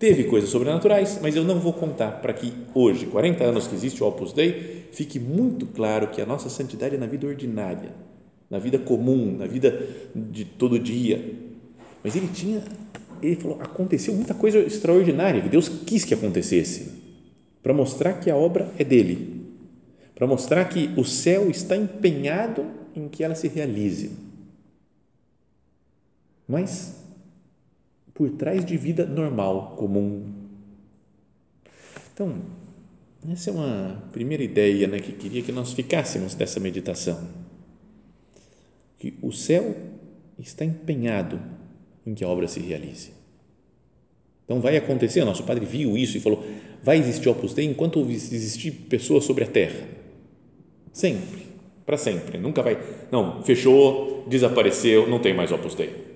Teve 0.00 0.24
coisas 0.24 0.50
sobrenaturais, 0.50 1.20
mas 1.22 1.36
eu 1.36 1.44
não 1.44 1.60
vou 1.60 1.72
contar 1.72 2.20
para 2.20 2.32
que 2.32 2.52
hoje, 2.74 3.06
40 3.06 3.44
anos 3.44 3.68
que 3.68 3.74
existe 3.76 4.02
o 4.02 4.06
Opus 4.08 4.32
Dei, 4.32 4.88
fique 4.90 5.20
muito 5.20 5.64
claro 5.66 6.08
que 6.08 6.20
a 6.20 6.26
nossa 6.26 6.48
santidade 6.48 6.96
é 6.96 6.98
na 6.98 7.06
vida 7.06 7.24
ordinária, 7.24 7.92
na 8.50 8.58
vida 8.58 8.78
comum, 8.78 9.36
na 9.36 9.46
vida 9.46 9.86
de 10.14 10.44
todo 10.44 10.78
dia. 10.78 11.34
Mas 12.02 12.16
ele 12.16 12.28
tinha, 12.28 12.62
ele 13.22 13.36
falou, 13.36 13.60
aconteceu 13.62 14.12
muita 14.12 14.34
coisa 14.34 14.58
extraordinária 14.58 15.40
que 15.40 15.48
Deus 15.48 15.68
quis 15.68 16.04
que 16.04 16.12
acontecesse, 16.12 16.90
para 17.62 17.72
mostrar 17.72 18.14
que 18.14 18.30
a 18.30 18.36
obra 18.36 18.70
é 18.76 18.84
dele, 18.84 19.46
para 20.14 20.26
mostrar 20.26 20.64
que 20.66 20.90
o 20.96 21.04
céu 21.04 21.48
está 21.48 21.76
empenhado 21.76 22.66
em 22.96 23.08
que 23.08 23.22
ela 23.22 23.34
se 23.34 23.46
realize 23.46 24.10
mas 26.50 26.96
por 28.12 28.28
trás 28.32 28.64
de 28.64 28.76
vida 28.76 29.06
normal, 29.06 29.76
comum. 29.78 30.34
Então, 32.12 32.42
essa 33.30 33.50
é 33.50 33.52
uma 33.52 34.02
primeira 34.10 34.42
ideia 34.42 34.88
né, 34.88 34.98
que 34.98 35.12
queria 35.12 35.42
que 35.42 35.52
nós 35.52 35.72
ficássemos 35.72 36.34
dessa 36.34 36.58
meditação. 36.58 37.24
Que 39.00 39.14
o 39.20 39.32
céu 39.32 39.74
está 40.38 40.64
empenhado 40.64 41.40
em 42.06 42.14
que 42.14 42.22
a 42.22 42.28
obra 42.28 42.46
se 42.46 42.60
realize. 42.60 43.10
Então 44.44 44.60
vai 44.60 44.76
acontecer, 44.76 45.24
nosso 45.24 45.42
padre 45.42 45.66
viu 45.66 45.96
isso 45.96 46.16
e 46.16 46.20
falou: 46.20 46.44
vai 46.82 46.98
existir 46.98 47.28
Opus 47.28 47.54
Dei 47.54 47.66
enquanto 47.66 48.00
existir 48.08 48.70
pessoas 48.70 49.24
sobre 49.24 49.42
a 49.42 49.46
terra. 49.48 49.86
Sempre, 50.92 51.46
para 51.86 51.96
sempre. 51.96 52.38
Nunca 52.38 52.62
vai. 52.62 52.78
Não, 53.10 53.42
fechou, 53.42 54.24
desapareceu, 54.28 55.08
não 55.08 55.18
tem 55.18 55.34
mais 55.34 55.50
Opus 55.50 55.74
Dei. 55.74 56.10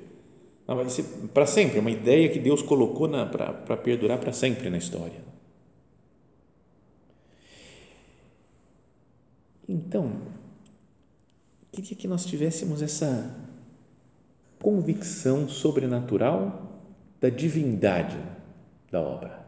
Não, 0.67 0.76
vai 0.76 0.88
ser 0.88 1.05
para 1.33 1.47
sempre, 1.47 1.79
uma 1.79 1.91
ideia 1.91 2.29
que 2.29 2.38
Deus 2.38 2.62
colocou 2.62 3.09
para 3.09 3.76
perdurar 3.76 4.19
para 4.19 4.33
sempre 4.33 4.71
na 4.71 4.79
história. 4.79 5.25
Então, 9.69 10.12
queria 11.75 11.97
que 11.97 12.09
nós 12.09 12.25
tivéssemos 12.25 12.83
essa 12.83 13.35
convicção 14.61 15.49
sobrenatural 15.49 16.81
da 17.21 17.28
divindade 17.28 18.16
da 18.90 19.00
obra. 19.00 19.45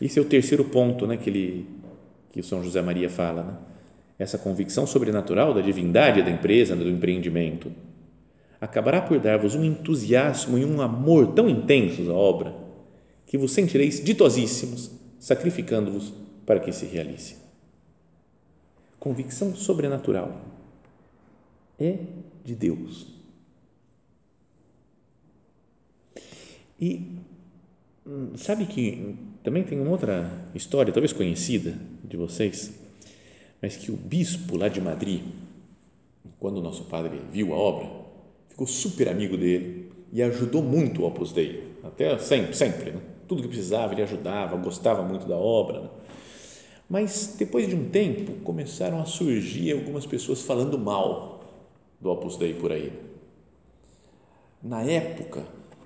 Esse 0.00 0.18
é 0.18 0.22
o 0.22 0.24
terceiro 0.24 0.64
ponto 0.64 1.06
né, 1.06 1.16
que, 1.16 1.28
ele, 1.28 1.66
que 2.32 2.40
o 2.40 2.44
São 2.44 2.62
José 2.62 2.80
Maria 2.82 3.08
fala. 3.08 3.42
Né? 3.42 3.56
Essa 4.18 4.38
convicção 4.38 4.86
sobrenatural 4.86 5.54
da 5.54 5.60
divindade 5.60 6.22
da 6.22 6.30
empresa, 6.30 6.76
do 6.76 6.88
empreendimento 6.88 7.72
acabará 8.60 9.00
por 9.00 9.18
dar-vos 9.18 9.54
um 9.54 9.64
entusiasmo 9.64 10.58
e 10.58 10.64
um 10.64 10.82
amor 10.82 11.28
tão 11.28 11.48
intensos 11.48 12.08
à 12.08 12.12
obra 12.12 12.54
que 13.26 13.38
vos 13.38 13.52
sentireis 13.52 14.04
ditosíssimos, 14.04 14.90
sacrificando-vos 15.18 16.12
para 16.44 16.60
que 16.60 16.70
se 16.72 16.84
realize. 16.84 17.36
Convicção 18.98 19.54
sobrenatural 19.54 20.49
é 21.80 21.98
de 22.44 22.54
Deus. 22.54 23.06
E 26.80 27.16
hum, 28.06 28.36
sabe 28.36 28.66
que 28.66 29.16
também 29.42 29.64
tem 29.64 29.80
uma 29.80 29.90
outra 29.90 30.30
história, 30.54 30.92
talvez 30.92 31.12
conhecida 31.12 31.76
de 32.04 32.16
vocês, 32.16 32.72
mas 33.60 33.76
que 33.76 33.90
o 33.90 33.96
bispo 33.96 34.56
lá 34.56 34.68
de 34.68 34.80
Madrid, 34.80 35.22
quando 36.38 36.58
o 36.58 36.62
nosso 36.62 36.84
padre 36.84 37.20
viu 37.32 37.54
a 37.54 37.56
obra, 37.56 37.88
ficou 38.48 38.66
super 38.66 39.08
amigo 39.08 39.36
dele 39.36 39.90
e 40.12 40.22
ajudou 40.22 40.62
muito 40.62 41.02
o 41.02 41.06
Opus 41.06 41.32
Dei, 41.32 41.62
até 41.82 42.18
sempre, 42.18 42.54
sempre, 42.54 42.90
né? 42.92 43.00
tudo 43.28 43.42
que 43.42 43.48
precisava 43.48 43.92
ele 43.92 44.02
ajudava, 44.02 44.56
gostava 44.56 45.02
muito 45.02 45.26
da 45.26 45.36
obra. 45.36 45.82
Né? 45.82 45.88
Mas 46.88 47.36
depois 47.38 47.68
de 47.68 47.76
um 47.76 47.88
tempo 47.88 48.32
começaram 48.42 49.00
a 49.00 49.04
surgir 49.04 49.72
algumas 49.72 50.04
pessoas 50.04 50.42
falando 50.42 50.76
mal 50.76 51.39
do 52.00 52.10
Opus 52.10 52.36
Dei 52.36 52.54
por 52.54 52.72
aí. 52.72 52.92
Na 54.62 54.82
época 54.82 55.42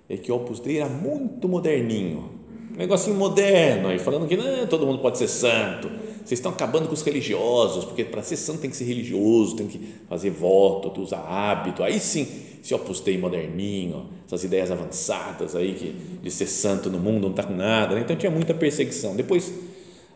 é 0.08 0.16
que 0.16 0.30
o 0.30 0.36
Opus 0.36 0.60
Dei 0.60 0.78
era 0.78 0.88
muito 0.88 1.48
moderninho, 1.48 2.30
um 2.72 2.76
negocinho 2.76 3.16
moderno 3.16 3.88
aí, 3.88 3.98
falando 3.98 4.26
que 4.26 4.36
não, 4.36 4.66
todo 4.66 4.86
mundo 4.86 4.98
pode 4.98 5.18
ser 5.18 5.28
santo, 5.28 5.88
vocês 6.24 6.38
estão 6.38 6.52
acabando 6.52 6.88
com 6.88 6.94
os 6.94 7.02
religiosos, 7.02 7.84
porque 7.84 8.04
para 8.04 8.22
ser 8.22 8.36
santo 8.36 8.60
tem 8.60 8.70
que 8.70 8.76
ser 8.76 8.84
religioso, 8.84 9.56
tem 9.56 9.66
que 9.66 9.78
fazer 10.08 10.30
voto, 10.30 11.00
usar 11.00 11.20
hábito, 11.20 11.82
aí 11.82 12.00
sim 12.00 12.26
se 12.62 12.74
Opus 12.74 13.00
Dei 13.00 13.18
moderninho, 13.18 14.06
essas 14.26 14.42
ideias 14.42 14.70
avançadas 14.70 15.54
aí 15.54 15.74
que 15.74 15.94
de 16.22 16.30
ser 16.30 16.46
santo 16.46 16.88
no 16.88 16.98
mundo 16.98 17.24
não 17.24 17.30
está 17.30 17.42
com 17.42 17.54
nada, 17.54 17.94
né? 17.94 18.00
então 18.00 18.16
tinha 18.16 18.32
muita 18.32 18.54
perseguição. 18.54 19.14
Depois, 19.14 19.52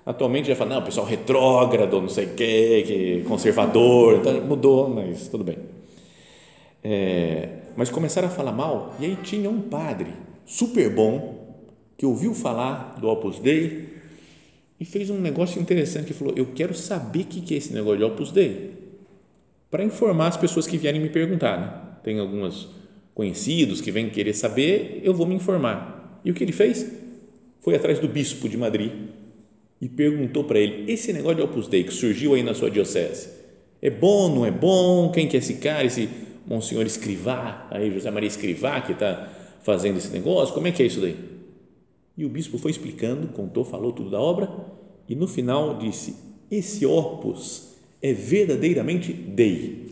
atualmente 0.07 0.49
já 0.49 0.57
fala, 0.57 0.77
não, 0.77 0.83
pessoal 0.83 1.07
retrógrado, 1.07 2.01
não 2.01 2.09
sei 2.09 2.25
o 2.25 2.35
quê, 2.35 2.85
que 2.87 3.25
conservador, 3.29 4.17
então 4.21 4.41
mudou, 4.41 4.89
mas 4.89 5.29
tudo 5.29 5.45
bem. 5.45 5.78
É, 6.83 7.49
mas 7.77 7.91
começaram 7.91 8.29
a 8.29 8.31
falar 8.31 8.53
mal, 8.53 8.95
e 9.01 9.05
aí 9.05 9.17
tinha 9.17 9.51
um 9.51 9.61
padre 9.63 10.13
super 10.47 10.89
bom 10.91 11.57
que 11.97 12.07
ouviu 12.07 12.35
falar 12.35 12.97
do 13.01 13.09
Opus 13.09 13.39
Dei 13.39 13.89
e 14.79 14.85
fez 14.85 15.11
um 15.11 15.19
negócio 15.19 15.61
interessante 15.61 16.07
que 16.07 16.15
falou: 16.15 16.35
Eu 16.37 16.47
quero 16.55 16.75
saber 16.75 17.23
o 17.23 17.25
que 17.25 17.55
é 17.55 17.59
esse 17.59 17.73
negócio 17.73 17.99
de 17.99 18.05
Opus 18.05 18.31
Dei, 18.31 18.73
para 19.71 19.85
informar 19.85 20.29
as 20.29 20.37
pessoas 20.37 20.67
que 20.67 20.79
vierem 20.79 21.01
me 21.01 21.09
perguntar. 21.09 21.61
Né? 21.61 21.89
tem 22.03 22.19
alguns 22.19 22.69
conhecidos 23.15 23.81
que 23.81 23.91
vêm 23.91 24.09
querer 24.09 24.33
saber, 24.33 25.01
eu 25.03 25.13
vou 25.13 25.27
me 25.27 25.35
informar. 25.35 26.21
E 26.25 26.31
o 26.31 26.35
que 26.35 26.43
ele 26.43 26.53
fez? 26.53 26.91
Foi 27.61 27.75
atrás 27.75 27.99
do 27.99 28.09
bispo 28.09 28.49
de 28.49 28.57
Madrid 28.57 28.91
e 29.81 29.89
perguntou 29.89 30.45
para 30.45 30.59
ele: 30.59 30.91
esse 30.91 31.13
negócio 31.13 31.37
de 31.37 31.43
Opus 31.43 31.69
Dei 31.69 31.85
que 31.85 31.93
surgiu 31.93 32.35
aí 32.35 32.43
na 32.43 32.55
sua 32.55 32.71
diocese, 32.71 33.29
é 33.83 33.91
bom, 33.91 34.35
não 34.35 34.47
é 34.47 34.51
bom? 34.51 35.11
Quem 35.11 35.29
que 35.29 35.37
é 35.37 35.39
esse 35.39 35.55
cara, 35.55 35.85
esse 35.85 36.09
Monsenhor 36.49 36.87
Escrivá, 36.87 37.69
aí 37.71 37.93
José 37.93 38.11
Maria 38.11 38.29
Escrivá 38.29 38.81
que 38.81 38.93
está 38.93 39.33
fazendo 39.63 39.99
esse 39.99 40.11
negócio, 40.11 40.55
como 40.55 40.67
é 40.67 40.73
que 40.73 40.83
é 40.83 40.87
isso 40.87 41.01
daí? 41.01 41.17
E 42.17 42.25
o 42.25 42.29
bispo 42.29 42.59
foi 42.59 42.71
explicando, 42.71 43.29
contou, 43.29 43.65
falou 43.65 43.93
tudo 43.93 44.11
da 44.11 44.21
obra 44.21 44.51
e 45.09 45.15
no 45.15 45.29
final 45.29 45.79
disse: 45.79 46.17
esse 46.51 46.85
opus 46.85 47.75
é 48.03 48.13
verdadeiramente 48.13 49.13
Dei 49.13 49.89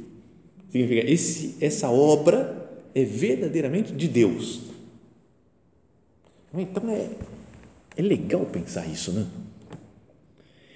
Significa, 0.70 1.10
esse, 1.10 1.56
essa 1.60 1.88
obra 1.88 2.70
é 2.94 3.04
verdadeiramente 3.04 3.92
de 3.92 4.08
Deus. 4.08 4.62
Então 6.52 6.90
é, 6.90 7.10
é 7.96 8.02
legal 8.02 8.44
pensar 8.46 8.86
isso, 8.86 9.12
né? 9.12 9.26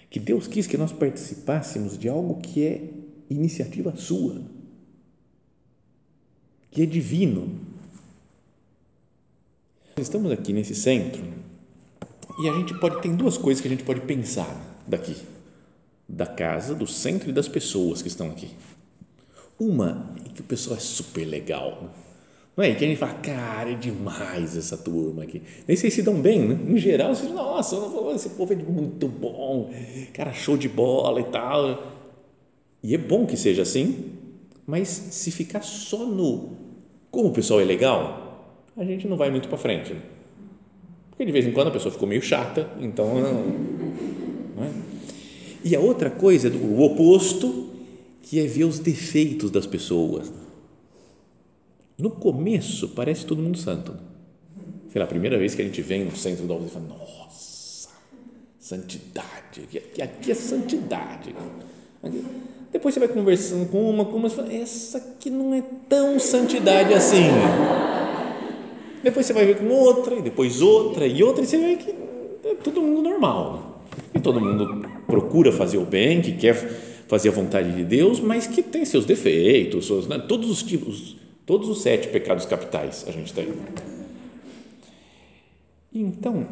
Que 0.08 0.18
Deus 0.18 0.46
quis 0.46 0.66
que 0.66 0.76
nós 0.76 0.92
participássemos 0.92 1.98
de 1.98 2.08
algo 2.08 2.40
que 2.40 2.64
é 2.64 2.82
iniciativa 3.28 3.94
sua, 3.96 4.42
que 6.70 6.82
é 6.82 6.86
divino. 6.86 7.48
Estamos 9.96 10.30
aqui 10.30 10.52
nesse 10.52 10.74
centro 10.74 11.22
e 12.42 12.48
a 12.48 12.52
gente 12.54 12.72
pode 12.78 13.02
tem 13.02 13.14
duas 13.14 13.36
coisas 13.36 13.60
que 13.60 13.68
a 13.68 13.70
gente 13.70 13.84
pode 13.84 14.00
pensar 14.02 14.48
daqui, 14.86 15.16
da 16.08 16.26
casa, 16.26 16.74
do 16.74 16.86
centro 16.86 17.28
e 17.28 17.32
das 17.32 17.48
pessoas 17.48 18.00
que 18.00 18.08
estão 18.08 18.30
aqui. 18.30 18.50
Uma 19.58 20.14
é 20.24 20.28
que 20.32 20.40
o 20.40 20.44
pessoal 20.44 20.76
é 20.76 20.80
super 20.80 21.24
legal, 21.24 21.90
não 22.56 22.64
é? 22.64 22.70
E 22.70 22.74
que 22.76 22.84
a 22.84 22.88
gente 22.88 22.98
fala, 22.98 23.14
cara, 23.14 23.72
é 23.72 23.74
demais 23.74 24.56
essa 24.56 24.76
turma 24.78 25.24
aqui. 25.24 25.42
Nem 25.68 25.76
sei 25.76 25.90
se 25.90 26.02
dão 26.02 26.14
bem, 26.14 26.48
né? 26.48 26.58
Em 26.66 26.78
geral, 26.78 27.14
vocês, 27.14 27.30
nossa, 27.30 27.76
esse 28.14 28.30
povo 28.30 28.52
é 28.54 28.56
muito 28.56 29.06
bom, 29.06 29.70
cara, 30.14 30.32
show 30.32 30.56
de 30.56 30.68
bola 30.68 31.20
e 31.20 31.24
tal. 31.24 32.00
E 32.82 32.94
é 32.94 32.98
bom 32.98 33.26
que 33.26 33.36
seja 33.36 33.60
assim, 33.62 34.19
mas 34.70 34.86
se 34.88 35.32
ficar 35.32 35.62
só 35.62 36.06
no 36.06 36.50
como 37.10 37.30
o 37.30 37.32
pessoal 37.32 37.60
é 37.60 37.64
legal, 37.64 38.62
a 38.76 38.84
gente 38.84 39.08
não 39.08 39.16
vai 39.16 39.28
muito 39.28 39.48
para 39.48 39.58
frente. 39.58 39.92
Né? 39.92 40.00
Porque 41.10 41.24
de 41.24 41.32
vez 41.32 41.44
em 41.44 41.50
quando 41.50 41.66
a 41.66 41.70
pessoa 41.72 41.90
ficou 41.90 42.08
meio 42.08 42.22
chata, 42.22 42.70
então 42.78 43.20
não, 43.20 43.32
não 44.56 44.64
é? 44.64 44.70
E 45.64 45.74
a 45.74 45.80
outra 45.80 46.08
coisa, 46.08 46.48
o 46.48 46.80
oposto, 46.82 47.68
que 48.22 48.38
é 48.38 48.46
ver 48.46 48.62
os 48.62 48.78
defeitos 48.78 49.50
das 49.50 49.66
pessoas. 49.66 50.32
No 51.98 52.12
começo 52.12 52.90
parece 52.90 53.26
todo 53.26 53.42
mundo 53.42 53.58
santo. 53.58 53.92
Sei 54.88 55.00
lá, 55.00 55.04
a 55.04 55.08
primeira 55.08 55.36
vez 55.36 55.52
que 55.52 55.62
a 55.62 55.64
gente 55.64 55.82
vem 55.82 56.04
no 56.04 56.14
centro 56.14 56.46
da 56.46 56.54
obra 56.54 56.68
e 56.68 56.70
fala, 56.70 56.86
nossa, 56.86 57.88
santidade, 58.58 59.62
aqui, 59.64 60.00
aqui 60.00 60.30
é 60.30 60.34
santidade. 60.34 61.34
Depois 62.72 62.94
você 62.94 63.00
vai 63.00 63.08
conversando 63.08 63.68
com 63.68 63.90
uma, 63.90 64.04
com 64.04 64.16
uma, 64.16 64.30
fala, 64.30 64.52
essa 64.52 64.98
aqui 64.98 65.28
não 65.28 65.52
é 65.54 65.62
tão 65.88 66.18
santidade 66.18 66.94
assim. 66.94 67.28
Depois 69.02 69.26
você 69.26 69.32
vai 69.32 69.44
ver 69.44 69.58
com 69.58 69.68
outra, 69.68 70.14
e 70.14 70.22
depois 70.22 70.62
outra, 70.62 71.06
e 71.06 71.22
outra, 71.22 71.42
e 71.42 71.46
você 71.46 71.58
vê 71.58 71.76
que 71.76 71.90
é 71.90 72.54
todo 72.62 72.80
mundo 72.80 73.02
normal. 73.02 73.84
E 74.14 74.20
todo 74.20 74.40
mundo 74.40 74.88
procura 75.06 75.52
fazer 75.52 75.78
o 75.78 75.84
bem, 75.84 76.20
que 76.22 76.32
quer 76.32 76.54
fazer 77.08 77.30
a 77.30 77.32
vontade 77.32 77.74
de 77.74 77.84
Deus, 77.84 78.20
mas 78.20 78.46
que 78.46 78.62
tem 78.62 78.84
seus 78.84 79.04
defeitos, 79.04 79.86
seus, 79.86 80.06
né? 80.06 80.18
todos 80.18 80.48
os 80.48 80.62
tipos, 80.62 81.16
todos 81.44 81.68
os 81.68 81.82
sete 81.82 82.08
pecados 82.08 82.46
capitais 82.46 83.04
a 83.08 83.10
gente 83.10 83.32
tem. 83.34 83.48
Então, 85.92 86.46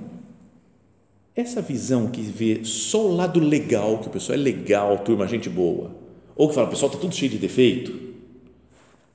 essa 1.40 1.62
visão 1.62 2.08
que 2.08 2.20
vê 2.20 2.64
só 2.64 3.06
o 3.06 3.14
lado 3.14 3.38
legal, 3.38 3.98
que 3.98 4.08
o 4.08 4.10
pessoal 4.10 4.36
é 4.36 4.42
legal, 4.42 4.98
turma, 4.98 5.26
gente 5.28 5.48
boa, 5.48 5.94
ou 6.34 6.48
que 6.48 6.54
fala, 6.54 6.66
o 6.66 6.70
pessoal 6.70 6.90
está 6.90 7.00
tudo 7.00 7.14
cheio 7.14 7.30
de 7.30 7.38
defeito, 7.38 8.08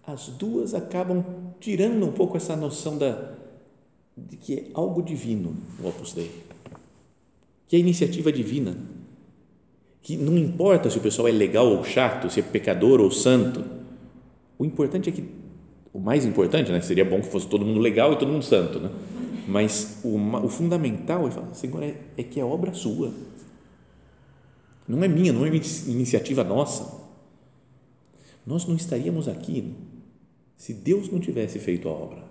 as 0.08 0.30
duas 0.30 0.74
acabam 0.74 1.24
tirando 1.60 2.06
um 2.06 2.14
pouco 2.14 2.38
essa 2.38 2.56
noção 2.56 2.98
da, 2.98 3.34
de 4.18 4.38
que 4.38 4.54
é 4.54 4.64
algo 4.74 5.02
divino 5.02 5.56
o 5.82 5.88
Opus 5.88 6.14
Dei, 6.14 6.32
que 7.68 7.76
é 7.76 7.80
iniciativa 7.80 8.32
divina, 8.32 8.78
que 10.02 10.16
não 10.16 10.38
importa 10.38 10.90
se 10.90 10.98
o 10.98 11.02
pessoal 11.02 11.28
é 11.28 11.32
legal 11.32 11.68
ou 11.68 11.84
chato, 11.84 12.30
se 12.30 12.40
é 12.40 12.44
pecador 12.44 13.02
ou 13.02 13.12
santo, 13.12 13.66
o 14.58 14.64
importante 14.64 15.10
é 15.10 15.12
que, 15.12 15.26
o 15.94 16.00
mais 16.00 16.26
importante, 16.26 16.72
né, 16.72 16.80
seria 16.80 17.04
bom 17.04 17.20
que 17.20 17.28
fosse 17.28 17.48
todo 17.48 17.66
mundo 17.66 17.82
legal 17.82 18.14
e 18.14 18.16
todo 18.18 18.32
mundo 18.32 18.46
santo, 18.46 18.80
né? 18.80 18.90
Mas 19.48 20.00
o, 20.04 20.18
o 20.18 20.50
fundamental 20.50 21.28
é 21.28 21.32
falar, 21.32 21.54
Senhor, 21.54 21.84
é, 21.84 22.00
é 22.18 22.24
que 22.24 22.40
é 22.40 22.46
obra 22.46 22.74
sua, 22.74 23.14
não 24.88 25.04
é 25.04 25.08
minha, 25.08 25.32
não 25.32 25.46
é 25.46 25.50
iniciativa 25.50 26.44
nossa, 26.44 27.02
nós 28.46 28.66
não 28.66 28.76
estaríamos 28.76 29.28
aqui 29.28 29.76
se 30.58 30.74
Deus 30.74 31.10
não 31.10 31.20
tivesse 31.20 31.60
feito 31.60 31.88
a 31.88 31.92
obra. 31.92 32.24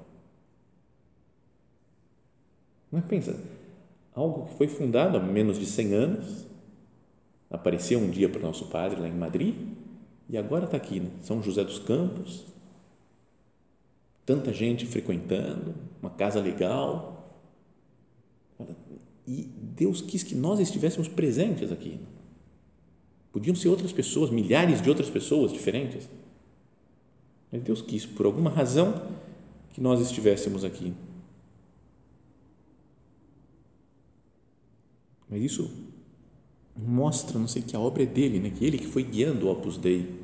Mas 2.91 3.05
pensa, 3.07 3.39
algo 4.15 4.47
que 4.47 4.55
foi 4.57 4.69
fundado 4.69 5.17
há 5.17 5.21
menos 5.21 5.59
de 5.59 5.67
100 5.67 5.95
anos, 5.95 6.47
apareceu 7.51 7.99
um 7.99 8.11
dia 8.11 8.29
para 8.29 8.39
o 8.39 8.43
nosso 8.43 8.67
padre 8.67 9.01
lá 9.01 9.09
em 9.09 9.15
Madrid 9.15 9.55
e 10.29 10.37
agora 10.37 10.67
está 10.67 10.77
aqui, 10.77 11.01
né? 11.01 11.11
São 11.23 11.43
José 11.43 11.65
dos 11.65 11.79
Campos, 11.79 12.45
tanta 14.25 14.53
gente 14.53 14.87
frequentando, 14.87 15.75
uma 16.03 16.11
casa 16.11 16.41
legal. 16.41 17.25
E 19.27 19.45
Deus 19.45 20.03
quis 20.03 20.25
que 20.25 20.35
nós 20.35 20.59
estivéssemos 20.59 21.07
presentes 21.07 21.71
aqui. 21.71 22.01
Podiam 23.33 23.55
ser 23.55 23.69
outras 23.69 23.93
pessoas, 23.93 24.31
milhares 24.31 24.83
de 24.83 24.89
outras 24.91 25.09
pessoas 25.09 25.53
diferentes. 25.53 26.09
Mas 27.51 27.63
Deus 27.63 27.81
quis, 27.81 28.05
por 28.05 28.27
alguma 28.27 28.51
razão, 28.51 29.07
que 29.73 29.81
nós 29.81 30.01
estivéssemos 30.01 30.65
aqui. 30.65 30.93
Mas 35.31 35.43
isso 35.43 35.71
mostra, 36.77 37.39
não 37.39 37.49
sei, 37.49 37.63
que 37.63 37.77
a 37.77 37.81
obra 37.81 38.03
é 38.03 38.07
dele, 38.07 38.39
né? 38.39 38.51
que 38.51 38.65
ele 38.65 38.77
que 38.77 38.87
foi 38.87 39.03
guiando 39.03 39.47
o 39.47 39.51
Opus 39.51 39.79
Dei. 39.79 40.21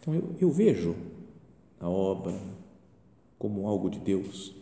Então 0.00 0.14
eu, 0.14 0.36
eu 0.40 0.50
vejo 0.50 0.94
a 1.80 1.88
obra 1.88 2.38
como 3.38 3.66
algo 3.66 3.90
de 3.90 3.98
Deus. 3.98 4.54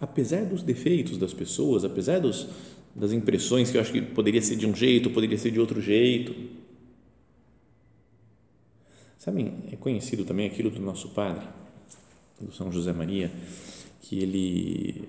Apesar 0.00 0.44
dos 0.44 0.62
defeitos 0.62 1.16
das 1.16 1.32
pessoas, 1.32 1.84
apesar 1.84 2.18
dos, 2.18 2.48
das 2.94 3.12
impressões 3.12 3.70
que 3.70 3.76
eu 3.76 3.80
acho 3.80 3.92
que 3.92 4.02
poderia 4.02 4.42
ser 4.42 4.56
de 4.56 4.66
um 4.66 4.74
jeito, 4.74 5.10
poderia 5.10 5.38
ser 5.38 5.50
de 5.50 5.60
outro 5.60 5.80
jeito. 5.80 6.34
Sabem, 9.16 9.54
é 9.70 9.76
conhecido 9.76 10.24
também 10.24 10.46
aquilo 10.46 10.70
do 10.70 10.80
nosso 10.80 11.10
padre, 11.10 11.46
do 12.40 12.52
São 12.52 12.72
José 12.72 12.92
Maria, 12.92 13.30
que 14.00 14.18
ele 14.18 15.08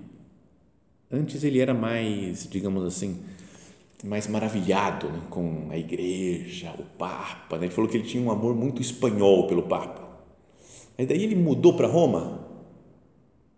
antes 1.10 1.44
ele 1.44 1.58
era 1.58 1.74
mais, 1.74 2.48
digamos 2.48 2.84
assim, 2.84 3.20
mais 4.04 4.26
maravilhado 4.26 5.08
né, 5.08 5.22
com 5.30 5.68
a 5.70 5.78
igreja, 5.78 6.74
o 6.78 6.84
Papa. 6.98 7.56
Né? 7.56 7.66
Ele 7.66 7.74
falou 7.74 7.90
que 7.90 7.96
ele 7.96 8.06
tinha 8.06 8.22
um 8.22 8.30
amor 8.30 8.54
muito 8.54 8.82
espanhol 8.82 9.46
pelo 9.46 9.62
Papa. 9.62 10.03
Aí 10.96 11.06
daí 11.06 11.22
ele 11.22 11.34
mudou 11.34 11.74
para 11.74 11.86
Roma 11.86 12.40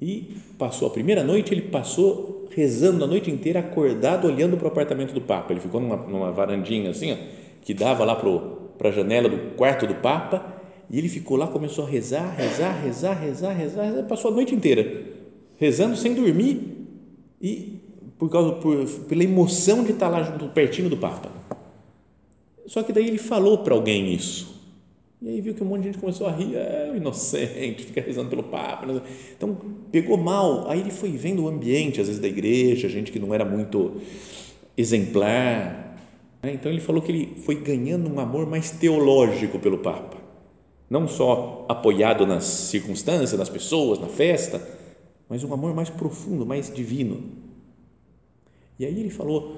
e 0.00 0.36
passou 0.58 0.88
a 0.88 0.90
primeira 0.90 1.22
noite, 1.22 1.52
ele 1.52 1.62
passou 1.62 2.46
rezando 2.50 3.04
a 3.04 3.06
noite 3.06 3.30
inteira, 3.30 3.60
acordado, 3.60 4.26
olhando 4.26 4.56
para 4.56 4.66
o 4.66 4.68
apartamento 4.68 5.12
do 5.12 5.20
Papa. 5.20 5.52
Ele 5.52 5.60
ficou 5.60 5.80
numa, 5.80 5.96
numa 5.96 6.32
varandinha 6.32 6.90
assim, 6.90 7.12
ó, 7.12 7.16
que 7.62 7.74
dava 7.74 8.04
lá 8.04 8.16
para 8.16 8.88
a 8.88 8.92
janela 8.92 9.28
do 9.28 9.54
quarto 9.56 9.86
do 9.86 9.94
Papa, 9.96 10.54
e 10.90 10.98
ele 10.98 11.08
ficou 11.08 11.36
lá, 11.36 11.46
começou 11.48 11.84
a 11.84 11.88
rezar, 11.88 12.34
rezar, 12.36 12.72
rezar, 12.80 13.14
rezar, 13.14 13.52
rezar, 13.52 13.82
rezar 13.82 14.02
passou 14.04 14.30
a 14.30 14.34
noite 14.34 14.54
inteira 14.54 15.16
rezando 15.56 15.96
sem 15.96 16.14
dormir 16.14 16.86
e 17.40 17.80
por 18.18 18.30
causa 18.30 18.52
por, 18.54 18.86
pela 19.08 19.24
emoção 19.24 19.84
de 19.84 19.92
estar 19.92 20.08
lá 20.08 20.22
junto, 20.22 20.48
pertinho 20.48 20.88
do 20.88 20.96
Papa. 20.96 21.30
Só 22.66 22.82
que 22.82 22.92
daí 22.92 23.06
ele 23.06 23.18
falou 23.18 23.58
para 23.58 23.74
alguém 23.74 24.12
isso. 24.12 24.55
E 25.20 25.28
aí 25.30 25.40
viu 25.40 25.54
que 25.54 25.62
um 25.62 25.66
monte 25.66 25.82
de 25.82 25.86
gente 25.88 25.98
começou 25.98 26.26
a 26.26 26.30
rir, 26.30 26.54
é 26.54 26.92
inocente, 26.94 27.84
fica 27.86 28.00
rezando 28.00 28.28
pelo 28.28 28.42
Papa. 28.42 28.86
Então, 29.36 29.56
pegou 29.90 30.16
mal. 30.16 30.68
Aí 30.68 30.80
ele 30.80 30.90
foi 30.90 31.10
vendo 31.10 31.44
o 31.44 31.48
ambiente, 31.48 32.00
às 32.00 32.06
vezes, 32.06 32.20
da 32.20 32.28
igreja, 32.28 32.88
gente 32.88 33.10
que 33.10 33.18
não 33.18 33.32
era 33.32 33.44
muito 33.44 34.00
exemplar. 34.76 35.98
Né? 36.42 36.52
Então, 36.52 36.70
ele 36.70 36.80
falou 36.80 37.00
que 37.00 37.10
ele 37.10 37.34
foi 37.42 37.54
ganhando 37.54 38.12
um 38.12 38.20
amor 38.20 38.46
mais 38.46 38.70
teológico 38.70 39.58
pelo 39.58 39.78
Papa. 39.78 40.18
Não 40.88 41.08
só 41.08 41.64
apoiado 41.68 42.26
nas 42.26 42.44
circunstâncias, 42.44 43.38
nas 43.38 43.48
pessoas, 43.48 43.98
na 43.98 44.08
festa, 44.08 44.62
mas 45.28 45.42
um 45.42 45.52
amor 45.52 45.74
mais 45.74 45.90
profundo, 45.90 46.44
mais 46.44 46.72
divino. 46.72 47.24
E 48.78 48.84
aí 48.84 49.00
ele 49.00 49.10
falou, 49.10 49.56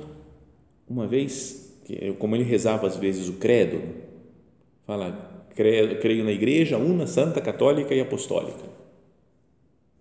uma 0.89 1.07
vez, 1.07 1.75
como 2.19 2.37
ele 2.37 2.45
rezava 2.45 2.87
às 2.87 2.97
vezes 2.97 3.29
o 3.29 3.35
credo, 3.35 3.83
fala 4.87 5.28
creio, 6.01 6.25
na 6.25 6.31
igreja 6.31 6.79
una, 6.79 7.07
santa, 7.07 7.41
católica 7.41 7.95
e 7.95 8.01
apostólica. 8.01 8.65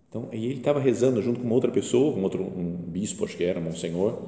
Então, 0.08 0.28
aí 0.32 0.44
ele 0.44 0.54
estava 0.54 0.78
rezando 0.78 1.20
junto 1.20 1.40
com 1.40 1.46
uma 1.46 1.54
outra 1.54 1.70
pessoa, 1.70 2.12
com 2.14 2.22
outro 2.22 2.42
um 2.42 2.76
bispo, 2.86 3.24
acho 3.24 3.36
que 3.36 3.44
era, 3.44 3.60
monsenhor, 3.60 4.22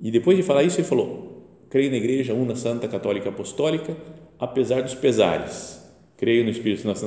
e 0.00 0.10
depois 0.10 0.36
de 0.36 0.42
falar 0.42 0.64
isso, 0.64 0.80
ele 0.80 0.88
falou: 0.88 1.44
creio 1.68 1.90
na 1.90 1.96
igreja 1.96 2.34
una, 2.34 2.56
santa, 2.56 2.88
católica 2.88 3.26
e 3.26 3.28
apostólica, 3.28 3.96
apesar 4.38 4.82
dos 4.82 4.94
pesares. 4.94 5.78
Creio 6.16 6.44
no 6.44 6.50
Espírito 6.50 6.82
Santo. 6.82 7.06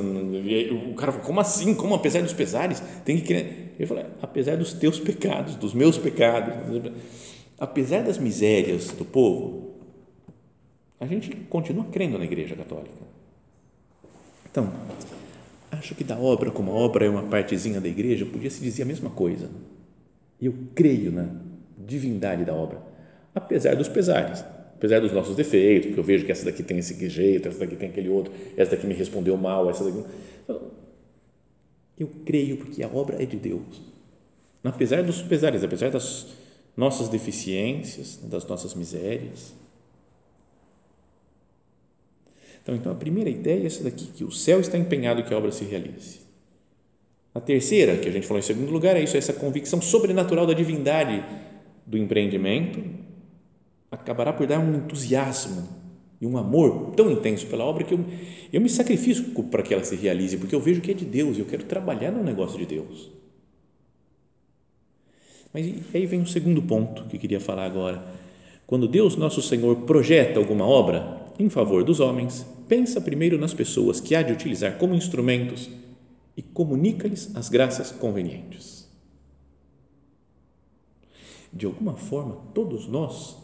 O 0.90 0.94
cara 0.94 1.12
falou: 1.12 1.26
como 1.26 1.40
assim? 1.40 1.74
Como 1.74 1.94
apesar 1.94 2.22
dos 2.22 2.32
pesares? 2.32 2.82
Tem 3.04 3.16
que 3.16 3.22
crer. 3.22 3.74
Ele 3.78 3.86
falou: 3.86 4.04
apesar 4.22 4.56
dos 4.56 4.72
teus 4.72 4.98
pecados, 4.98 5.54
dos 5.56 5.74
meus 5.74 5.98
pecados, 5.98 6.54
apesar 7.58 8.02
das 8.02 8.18
misérias 8.18 8.88
do 8.88 9.04
povo, 9.04 9.74
a 10.98 11.06
gente 11.06 11.30
continua 11.48 11.84
crendo 11.84 12.18
na 12.18 12.24
Igreja 12.24 12.56
Católica. 12.56 13.23
Então, 14.54 14.72
acho 15.72 15.96
que 15.96 16.04
da 16.04 16.16
obra, 16.16 16.48
como 16.48 16.70
a 16.70 16.74
obra 16.76 17.04
é 17.04 17.08
uma 17.08 17.24
partezinha 17.24 17.80
da 17.80 17.88
igreja, 17.88 18.24
podia 18.24 18.48
se 18.48 18.62
dizer 18.62 18.84
a 18.84 18.86
mesma 18.86 19.10
coisa. 19.10 19.50
Eu 20.40 20.54
creio 20.76 21.10
na 21.10 21.28
divindade 21.76 22.44
da 22.44 22.54
obra, 22.54 22.80
apesar 23.34 23.74
dos 23.74 23.88
pesares, 23.88 24.44
apesar 24.76 25.00
dos 25.00 25.10
nossos 25.10 25.34
defeitos, 25.34 25.86
porque 25.88 25.98
eu 25.98 26.04
vejo 26.04 26.24
que 26.24 26.30
essa 26.30 26.44
daqui 26.44 26.62
tem 26.62 26.78
esse 26.78 27.08
jeito, 27.08 27.48
essa 27.48 27.58
daqui 27.58 27.74
tem 27.74 27.88
aquele 27.88 28.08
outro, 28.08 28.32
essa 28.56 28.70
daqui 28.70 28.86
me 28.86 28.94
respondeu 28.94 29.36
mal, 29.36 29.68
essa 29.68 29.82
daqui. 29.82 30.04
Eu 31.98 32.08
creio 32.24 32.56
porque 32.58 32.80
a 32.84 32.88
obra 32.88 33.20
é 33.20 33.26
de 33.26 33.36
Deus. 33.36 33.82
Apesar 34.62 35.02
dos 35.02 35.20
pesares, 35.20 35.64
apesar 35.64 35.90
das 35.90 36.28
nossas 36.76 37.08
deficiências, 37.08 38.20
das 38.22 38.46
nossas 38.46 38.72
misérias. 38.72 39.52
Então, 42.64 42.74
então 42.74 42.90
a 42.90 42.94
primeira 42.94 43.28
ideia 43.28 43.62
é 43.62 43.66
essa 43.66 43.84
daqui, 43.84 44.06
que 44.06 44.24
o 44.24 44.32
céu 44.32 44.58
está 44.58 44.78
empenhado 44.78 45.22
que 45.22 45.34
a 45.34 45.36
obra 45.36 45.52
se 45.52 45.64
realize. 45.64 46.20
A 47.34 47.40
terceira, 47.40 47.98
que 47.98 48.08
a 48.08 48.12
gente 48.12 48.26
falou 48.26 48.38
em 48.38 48.42
segundo 48.42 48.72
lugar, 48.72 48.96
é 48.96 49.02
isso, 49.02 49.16
é 49.16 49.18
essa 49.18 49.34
convicção 49.34 49.82
sobrenatural 49.82 50.46
da 50.46 50.54
divindade 50.54 51.22
do 51.84 51.98
empreendimento, 51.98 52.82
acabará 53.90 54.32
por 54.32 54.46
dar 54.46 54.58
um 54.60 54.76
entusiasmo 54.76 55.68
e 56.20 56.26
um 56.26 56.38
amor 56.38 56.92
tão 56.96 57.10
intenso 57.10 57.46
pela 57.48 57.64
obra 57.64 57.84
que 57.84 57.92
eu, 57.92 58.02
eu 58.50 58.60
me 58.62 58.68
sacrifico 58.70 59.44
para 59.44 59.62
que 59.62 59.74
ela 59.74 59.84
se 59.84 59.94
realize, 59.94 60.38
porque 60.38 60.54
eu 60.54 60.60
vejo 60.60 60.80
que 60.80 60.90
é 60.90 60.94
de 60.94 61.04
Deus 61.04 61.36
e 61.36 61.40
eu 61.40 61.46
quero 61.46 61.64
trabalhar 61.64 62.10
no 62.12 62.22
negócio 62.22 62.56
de 62.56 62.64
Deus. 62.64 63.10
Mas 65.52 65.66
aí 65.92 66.06
vem 66.06 66.22
o 66.22 66.26
segundo 66.26 66.62
ponto 66.62 67.04
que 67.04 67.16
eu 67.16 67.20
queria 67.20 67.40
falar 67.40 67.66
agora. 67.66 68.02
Quando 68.66 68.88
Deus, 68.88 69.16
nosso 69.16 69.42
Senhor, 69.42 69.76
projeta 69.82 70.38
alguma 70.38 70.66
obra 70.66 71.26
em 71.38 71.48
favor 71.50 71.84
dos 71.84 72.00
homens, 72.00 72.46
pensa 72.68 73.00
primeiro 73.00 73.38
nas 73.38 73.54
pessoas 73.54 74.00
que 74.00 74.14
há 74.14 74.22
de 74.22 74.32
utilizar 74.32 74.78
como 74.78 74.94
instrumentos 74.94 75.70
e 76.36 76.42
comunica-lhes 76.42 77.34
as 77.34 77.48
graças 77.48 77.90
convenientes. 77.92 78.88
De 81.52 81.66
alguma 81.66 81.96
forma, 81.96 82.36
todos 82.52 82.88
nós 82.88 83.36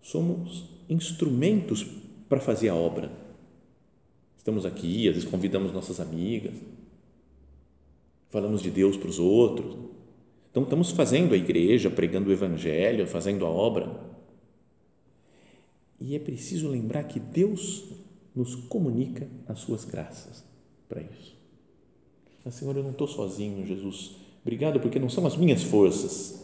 somos 0.00 0.64
instrumentos 0.88 1.86
para 2.28 2.40
fazer 2.40 2.68
a 2.68 2.74
obra. 2.74 3.10
Estamos 4.36 4.66
aqui, 4.66 5.08
às 5.08 5.14
vezes 5.14 5.30
convidamos 5.30 5.72
nossas 5.72 6.00
amigas, 6.00 6.54
falamos 8.28 8.60
de 8.60 8.70
Deus 8.70 8.96
para 8.96 9.08
os 9.08 9.20
outros. 9.20 9.76
Então, 10.50 10.64
estamos 10.64 10.90
fazendo 10.90 11.34
a 11.34 11.36
igreja, 11.36 11.88
pregando 11.88 12.30
o 12.30 12.32
evangelho, 12.32 13.06
fazendo 13.06 13.46
a 13.46 13.48
obra. 13.48 14.12
E 16.00 16.16
é 16.16 16.18
preciso 16.18 16.68
lembrar 16.68 17.04
que 17.04 17.20
Deus 17.20 17.84
nos 18.34 18.54
comunica 18.54 19.28
as 19.46 19.60
suas 19.60 19.84
graças 19.84 20.44
para 20.88 21.02
isso. 21.02 21.36
Mas, 22.44 22.54
Senhor, 22.54 22.76
eu 22.76 22.82
não 22.82 22.90
estou 22.90 23.06
sozinho, 23.06 23.66
Jesus. 23.66 24.16
Obrigado, 24.42 24.80
porque 24.80 24.98
não 24.98 25.08
são 25.08 25.26
as 25.26 25.36
minhas 25.36 25.62
forças 25.62 26.42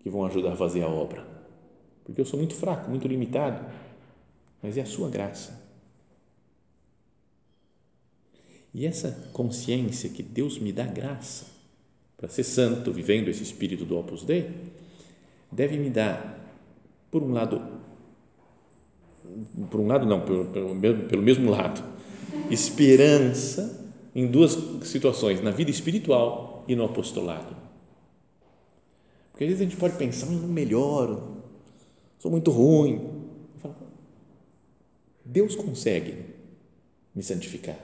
que 0.00 0.08
vão 0.08 0.24
ajudar 0.24 0.52
a 0.52 0.56
fazer 0.56 0.82
a 0.82 0.88
obra, 0.88 1.26
porque 2.04 2.20
eu 2.20 2.24
sou 2.24 2.38
muito 2.38 2.54
fraco, 2.54 2.88
muito 2.88 3.06
limitado, 3.06 3.70
mas 4.62 4.78
é 4.78 4.80
a 4.80 4.86
Sua 4.86 5.10
graça. 5.10 5.60
E 8.72 8.86
essa 8.86 9.28
consciência 9.32 10.08
que 10.08 10.22
Deus 10.22 10.58
me 10.58 10.72
dá 10.72 10.86
graça 10.86 11.46
para 12.16 12.28
ser 12.28 12.44
santo, 12.44 12.92
vivendo 12.92 13.28
esse 13.28 13.42
espírito 13.42 13.84
do 13.84 13.98
Opus 13.98 14.22
Dei, 14.22 14.50
deve 15.50 15.76
me 15.76 15.90
dar, 15.90 16.38
por 17.10 17.22
um 17.22 17.32
lado, 17.32 17.60
por 19.70 19.80
um 19.80 19.86
lado 19.86 20.06
não, 20.06 20.20
pelo, 20.20 20.46
pelo, 20.46 20.74
pelo 21.08 21.22
mesmo 21.22 21.50
lado, 21.50 21.82
esperança 22.50 23.88
em 24.14 24.26
duas 24.26 24.56
situações, 24.84 25.42
na 25.42 25.50
vida 25.50 25.70
espiritual 25.70 26.64
e 26.66 26.74
no 26.74 26.84
apostolado. 26.84 27.56
Porque 29.30 29.44
às 29.44 29.50
vezes 29.50 29.66
a 29.66 29.70
gente 29.70 29.78
pode 29.78 29.96
pensar, 29.96 30.26
não 30.26 30.48
melhoro, 30.48 31.36
sou 32.18 32.30
muito 32.30 32.50
ruim. 32.50 33.20
Deus 35.24 35.54
consegue 35.54 36.16
me 37.14 37.22
santificar. 37.22 37.78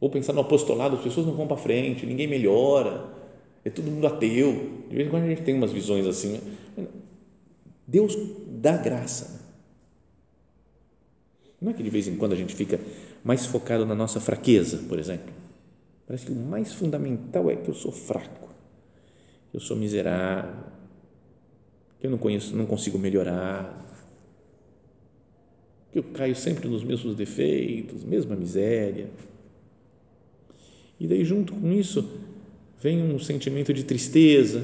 Ou 0.00 0.10
pensar 0.10 0.32
no 0.32 0.40
apostolado, 0.40 0.96
as 0.96 1.02
pessoas 1.02 1.26
não 1.26 1.34
vão 1.34 1.46
para 1.46 1.56
frente, 1.56 2.06
ninguém 2.06 2.26
melhora, 2.26 3.12
é 3.64 3.70
todo 3.70 3.90
mundo 3.90 4.06
ateu. 4.06 4.84
De 4.88 4.96
vez 4.96 5.08
em 5.08 5.10
quando 5.10 5.24
a 5.24 5.28
gente 5.28 5.42
tem 5.42 5.54
umas 5.54 5.72
visões 5.72 6.06
assim. 6.06 6.40
Deus 7.88 8.14
dá 8.46 8.76
graça. 8.76 9.40
Não 11.58 11.70
é 11.70 11.74
que 11.74 11.82
de 11.82 11.88
vez 11.88 12.06
em 12.06 12.16
quando 12.16 12.34
a 12.34 12.36
gente 12.36 12.54
fica 12.54 12.78
mais 13.24 13.46
focado 13.46 13.86
na 13.86 13.94
nossa 13.94 14.20
fraqueza, 14.20 14.84
por 14.86 14.98
exemplo. 14.98 15.32
Parece 16.06 16.26
que 16.26 16.32
o 16.32 16.36
mais 16.36 16.74
fundamental 16.74 17.50
é 17.50 17.56
que 17.56 17.70
eu 17.70 17.74
sou 17.74 17.90
fraco, 17.90 18.48
que 19.50 19.56
eu 19.56 19.60
sou 19.60 19.74
miserável, 19.74 20.66
que 21.98 22.06
eu 22.06 22.10
não 22.10 22.18
conheço, 22.18 22.54
não 22.54 22.66
consigo 22.66 22.98
melhorar, 22.98 23.86
que 25.90 25.98
eu 25.98 26.02
caio 26.02 26.36
sempre 26.36 26.68
nos 26.68 26.84
mesmos 26.84 27.16
defeitos, 27.16 28.04
mesma 28.04 28.36
miséria. 28.36 29.10
E 31.00 31.06
daí 31.06 31.24
junto 31.24 31.54
com 31.54 31.72
isso 31.72 32.06
vem 32.80 33.02
um 33.02 33.18
sentimento 33.18 33.72
de 33.72 33.82
tristeza, 33.82 34.62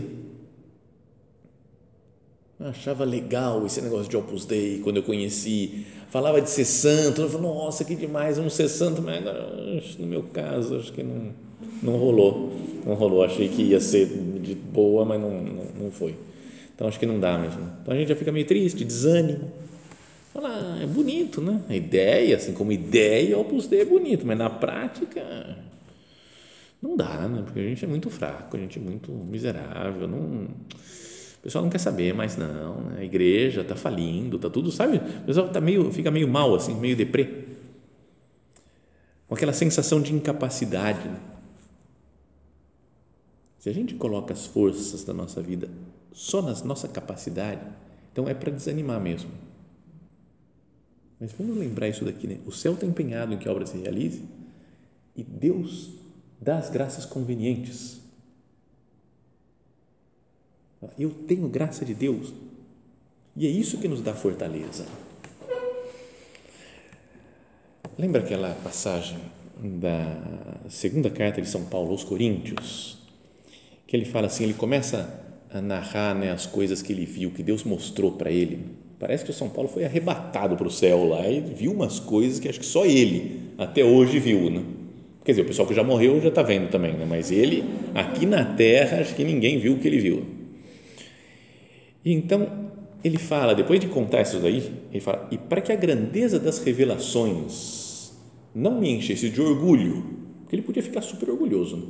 eu 2.59 2.69
achava 2.69 3.05
legal 3.05 3.67
esse 3.67 3.81
negócio 3.83 4.09
de 4.09 4.17
Opus 4.17 4.45
Dei 4.45 4.79
quando 4.79 4.99
eu 4.99 5.03
conheci. 5.03 5.87
Falava 6.09 6.41
de 6.41 6.49
ser 6.49 6.65
santo. 6.65 7.23
Eu 7.23 7.29
falei, 7.29 7.49
nossa, 7.49 7.85
que 7.85 7.97
demais, 7.97 8.37
vamos 8.37 8.55
ser 8.55 8.69
santo. 8.69 9.03
Mas 9.03 9.19
agora, 9.19 9.83
no 9.99 10.07
meu 10.07 10.23
caso, 10.23 10.77
acho 10.77 10.93
que 10.93 11.03
não, 11.03 11.33
não 11.83 11.97
rolou. 11.97 12.53
Não 12.87 12.95
rolou. 12.95 13.25
Achei 13.25 13.49
que 13.49 13.63
ia 13.63 13.81
ser 13.81 14.07
de 14.41 14.55
boa, 14.55 15.05
mas 15.05 15.21
não, 15.21 15.31
não, 15.31 15.65
não 15.81 15.91
foi. 15.91 16.15
Então, 16.75 16.87
acho 16.87 16.99
que 16.99 17.07
não 17.07 17.19
dá 17.19 17.37
mesmo. 17.37 17.61
Então, 17.83 17.93
a 17.93 17.97
gente 17.97 18.09
já 18.09 18.17
fica 18.17 18.31
meio 18.31 18.47
triste, 18.47 18.85
desânimo. 18.85 19.51
Fala, 20.33 20.49
ah, 20.49 20.83
é 20.83 20.87
bonito, 20.87 21.41
né? 21.41 21.61
A 21.69 21.75
ideia, 21.75 22.37
assim 22.37 22.53
como 22.53 22.71
ideia, 22.71 23.37
Opus 23.37 23.67
Dei 23.67 23.81
é 23.81 23.85
bonito, 23.85 24.25
mas 24.25 24.39
na 24.39 24.51
prática 24.51 25.57
não 26.81 26.97
dá, 26.97 27.29
né? 27.29 27.43
Porque 27.45 27.61
a 27.61 27.63
gente 27.63 27.85
é 27.85 27.89
muito 27.89 28.11
fraco, 28.11 28.57
a 28.57 28.61
gente 28.61 28.79
é 28.79 28.83
muito 28.83 29.11
miserável, 29.13 30.07
não 30.09 30.49
pessoal 31.45 31.63
não 31.63 31.71
quer 31.71 31.79
saber 31.79 32.15
mais 32.15 32.39
não, 32.39 32.81
né? 32.81 33.01
a 33.01 33.05
igreja 33.05 33.61
está 33.61 33.77
falindo, 33.77 34.37
está 34.37 34.49
tudo, 34.49 34.73
sabe? 34.73 34.97
O 34.97 35.27
pessoal 35.27 35.47
tá 35.51 35.61
meio, 35.61 35.93
fica 35.93 36.11
meio 36.11 36.27
mal, 36.27 36.55
assim, 36.55 36.75
meio 36.75 36.97
deprê. 36.97 37.45
Com 39.29 39.35
aquela 39.35 39.53
sensação 39.53 40.01
de 40.01 40.15
incapacidade. 40.15 41.11
Se 43.59 43.69
a 43.69 43.75
gente 43.75 43.95
coloca 43.95 44.33
as 44.33 44.47
forças 44.47 45.05
da 45.05 45.13
nossa 45.13 45.43
vida 45.43 45.69
só 46.15 46.41
na 46.41 46.55
nossa 46.65 46.89
capacidade, 46.89 47.61
então 48.11 48.27
é 48.27 48.33
para 48.33 48.51
desanimar 48.51 48.99
mesmo. 48.99 49.31
Mas 51.21 51.31
vamos 51.33 51.59
lembrar 51.59 51.89
isso 51.89 52.07
daqui, 52.07 52.27
né? 52.27 52.39
O 52.47 52.53
céu 52.53 52.73
está 52.73 52.87
empenhado 52.87 53.35
em 53.35 53.39
que 53.39 53.47
a 53.47 53.53
obra 53.53 53.67
se 53.67 53.77
realize 53.77 54.23
e 55.15 55.23
Deus 55.23 55.91
dá 56.41 56.57
as 56.57 56.71
graças 56.71 57.05
convenientes 57.05 58.01
eu 60.99 61.11
tenho 61.11 61.49
graça 61.49 61.85
de 61.85 61.95
Deus. 61.95 62.33
E 63.37 63.47
é 63.47 63.51
isso 63.51 63.79
que 63.79 63.89
nos 63.89 64.01
dá 64.01 64.15
fortaleza. 64.15 64.87
Lembra 67.99 68.23
aquela 68.23 68.51
passagem 68.63 69.19
da 69.63 70.19
segunda 70.69 71.11
carta 71.11 71.41
de 71.41 71.49
São 71.49 71.65
Paulo 71.65 71.91
aos 71.91 72.05
Coríntios? 72.05 72.99
Que 73.87 73.97
ele 73.97 74.05
fala 74.05 74.27
assim, 74.27 74.45
ele 74.45 74.55
começa 74.55 75.23
a 75.53 75.61
narrar 75.61 76.15
né, 76.15 76.31
as 76.33 76.47
coisas 76.47 76.83
que 76.83 76.93
ele 76.93 77.07
viu, 77.07 77.31
que 77.31 77.43
Deus 77.43 77.63
mostrou 77.63 78.13
para 78.13 78.31
ele. 78.31 78.61
Parece 78.99 79.25
que 79.25 79.31
o 79.31 79.35
São 79.35 79.49
Paulo 79.49 79.69
foi 79.69 79.85
arrebatado 79.85 80.57
para 80.57 80.67
o 80.67 80.71
céu 80.71 81.05
lá 81.05 81.29
e 81.29 81.41
viu 81.41 81.73
umas 81.73 82.01
coisas 82.01 82.41
que 82.41 82.49
acho 82.49 82.59
que 82.59 82.67
só 82.67 82.85
ele 82.85 83.51
até 83.59 83.85
hoje 83.85 84.19
viu, 84.19 84.51
né? 84.51 84.63
Quer 85.25 85.33
dizer, 85.33 85.43
o 85.43 85.47
pessoal 85.47 85.67
que 85.67 85.75
já 85.75 85.83
morreu 85.83 86.21
já 86.21 86.29
está 86.29 86.43
vendo 86.43 86.69
também, 86.71 86.93
né? 86.93 87.07
mas 87.09 87.31
ele, 87.31 87.65
aqui 87.95 88.27
na 88.27 88.45
terra, 88.45 89.01
acho 89.01 89.15
que 89.15 89.25
ninguém 89.25 89.59
viu 89.59 89.75
o 89.75 89.79
que 89.79 89.89
ele 89.89 89.99
viu. 89.99 90.34
E 92.05 92.13
então 92.13 92.71
ele 93.03 93.19
fala, 93.19 93.55
depois 93.55 93.81
de 93.81 93.89
contar 93.89 94.23
isso 94.23 94.39
daí, 94.39 94.73
ele 94.91 95.01
fala: 95.01 95.29
e 95.31 95.39
para 95.39 95.61
que 95.61 95.73
a 95.73 95.77
grandeza 95.77 96.39
das 96.39 96.59
revelações 96.59 98.13
não 98.55 98.81
me 98.81 98.91
enchesse 98.91 99.31
de 99.31 99.41
orgulho, 99.41 100.05
porque 100.41 100.57
ele 100.57 100.63
podia 100.63 100.83
ficar 100.83 101.03
super 101.03 101.31
orgulhoso. 101.31 101.77
Né? 101.77 101.85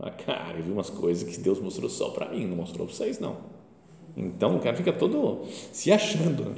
Ah, 0.00 0.10
cara, 0.10 0.58
eu 0.58 0.64
vi 0.64 0.70
umas 0.70 0.90
coisas 0.90 1.28
que 1.28 1.40
Deus 1.40 1.60
mostrou 1.60 1.90
só 1.90 2.10
para 2.10 2.28
mim, 2.30 2.46
não 2.46 2.56
mostrou 2.56 2.86
para 2.86 2.94
vocês, 2.94 3.18
não. 3.18 3.36
Então 4.16 4.56
o 4.56 4.60
cara 4.60 4.76
fica 4.76 4.92
todo 4.92 5.44
se 5.72 5.90
achando. 5.90 6.44
Né? 6.44 6.56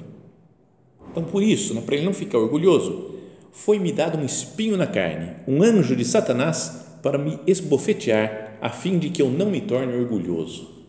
Então, 1.10 1.24
por 1.24 1.42
isso, 1.42 1.74
né, 1.74 1.80
para 1.80 1.96
ele 1.96 2.04
não 2.04 2.12
ficar 2.12 2.38
orgulhoso, 2.38 3.14
foi-me 3.50 3.92
dado 3.92 4.18
um 4.18 4.24
espinho 4.24 4.76
na 4.76 4.86
carne, 4.86 5.36
um 5.48 5.62
anjo 5.62 5.96
de 5.96 6.04
Satanás 6.04 6.98
para 7.02 7.18
me 7.18 7.38
esbofetear, 7.46 8.58
a 8.60 8.68
fim 8.68 8.98
de 8.98 9.10
que 9.10 9.22
eu 9.22 9.30
não 9.30 9.50
me 9.50 9.60
torne 9.60 9.96
orgulhoso. 9.96 10.79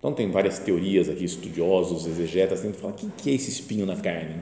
Então, 0.00 0.14
tem 0.14 0.30
várias 0.30 0.58
teorias 0.58 1.10
aqui, 1.10 1.24
estudiosos, 1.24 2.06
exegetas, 2.06 2.62
tentam 2.62 2.80
falar: 2.80 2.94
o 2.94 2.96
que 2.96 3.30
é 3.30 3.34
esse 3.34 3.50
espinho 3.50 3.84
na 3.84 3.96
carne? 3.96 4.36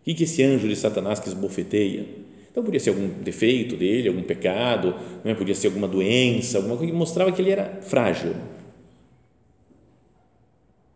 O 0.00 0.04
que 0.04 0.12
é 0.12 0.24
esse 0.24 0.42
anjo 0.42 0.66
de 0.66 0.74
Satanás 0.74 1.20
que 1.20 1.28
esbofeteia? 1.28 2.06
Então, 2.50 2.64
podia 2.64 2.80
ser 2.80 2.88
algum 2.90 3.06
defeito 3.22 3.76
dele, 3.76 4.08
algum 4.08 4.22
pecado, 4.22 4.94
não 5.22 5.30
é? 5.30 5.34
podia 5.34 5.54
ser 5.54 5.66
alguma 5.66 5.86
doença, 5.86 6.56
alguma 6.56 6.78
coisa 6.78 6.90
que 6.90 6.98
mostrava 6.98 7.30
que 7.30 7.42
ele 7.42 7.50
era 7.50 7.82
frágil. 7.82 8.34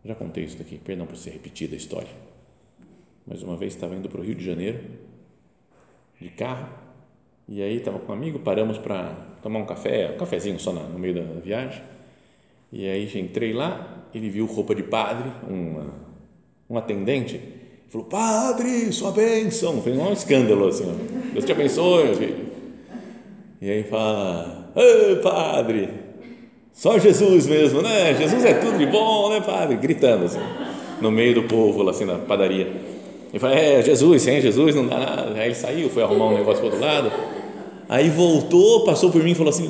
Já 0.03 0.15
contei 0.15 0.45
isso 0.45 0.57
daqui, 0.57 0.79
perdão 0.79 1.05
por 1.05 1.15
ser 1.15 1.29
repetida 1.29 1.75
a 1.75 1.77
história. 1.77 2.09
Mas 3.27 3.43
uma 3.43 3.55
vez 3.55 3.75
estava 3.75 3.95
indo 3.95 4.09
para 4.09 4.19
o 4.19 4.23
Rio 4.23 4.33
de 4.33 4.43
Janeiro, 4.43 4.79
de 6.19 6.29
carro, 6.29 6.67
e 7.47 7.61
aí 7.61 7.77
estava 7.77 7.99
com 7.99 8.11
um 8.11 8.15
amigo, 8.15 8.39
paramos 8.39 8.79
para 8.79 9.13
tomar 9.43 9.59
um 9.59 9.65
café, 9.65 10.11
um 10.15 10.17
cafezinho 10.17 10.59
só 10.59 10.73
no 10.73 10.97
meio 10.97 11.13
da 11.13 11.21
viagem. 11.39 11.83
E 12.71 12.87
aí 12.87 13.09
entrei 13.19 13.51
lá, 13.51 14.05
ele 14.13 14.29
viu 14.29 14.45
roupa 14.45 14.73
de 14.73 14.83
padre, 14.83 15.29
um, 15.49 15.89
um 16.69 16.77
atendente, 16.77 17.39
falou: 17.89 18.07
Padre, 18.07 18.91
sua 18.93 19.11
bênção. 19.11 19.81
Fez 19.81 19.97
um 19.97 20.13
escândalo 20.13 20.67
assim: 20.67 20.85
Deus 21.33 21.43
te 21.43 21.51
abençoe, 21.51 22.15
filho. 22.15 22.51
E 23.61 23.69
aí 23.69 23.83
fala: 23.83 24.71
padre, 25.21 25.89
só 26.71 26.97
Jesus 26.97 27.45
mesmo, 27.47 27.81
né? 27.81 28.15
Jesus 28.15 28.45
é 28.45 28.53
tudo 28.53 28.77
de 28.77 28.85
bom, 28.85 29.29
né, 29.29 29.41
padre? 29.41 29.75
Gritando 29.75 30.25
assim, 30.25 30.39
no 31.01 31.11
meio 31.11 31.35
do 31.35 31.43
povo, 31.43 31.83
lá 31.83 31.91
assim, 31.91 32.05
na 32.05 32.15
padaria. 32.15 32.71
Ele 33.29 33.39
fala: 33.39 33.55
É, 33.55 33.81
Jesus, 33.81 34.21
sem 34.21 34.41
Jesus 34.41 34.75
não 34.75 34.87
dá 34.87 34.97
nada. 34.97 35.33
Aí 35.35 35.47
ele 35.47 35.55
saiu, 35.55 35.89
foi 35.89 36.03
arrumar 36.03 36.27
um 36.27 36.37
negócio 36.37 36.61
para 36.61 36.71
outro 36.71 36.79
lado. 36.79 37.11
Aí 37.91 38.09
voltou, 38.09 38.85
passou 38.85 39.11
por 39.11 39.21
mim 39.21 39.31
e 39.31 39.35
falou 39.35 39.49
assim: 39.49 39.69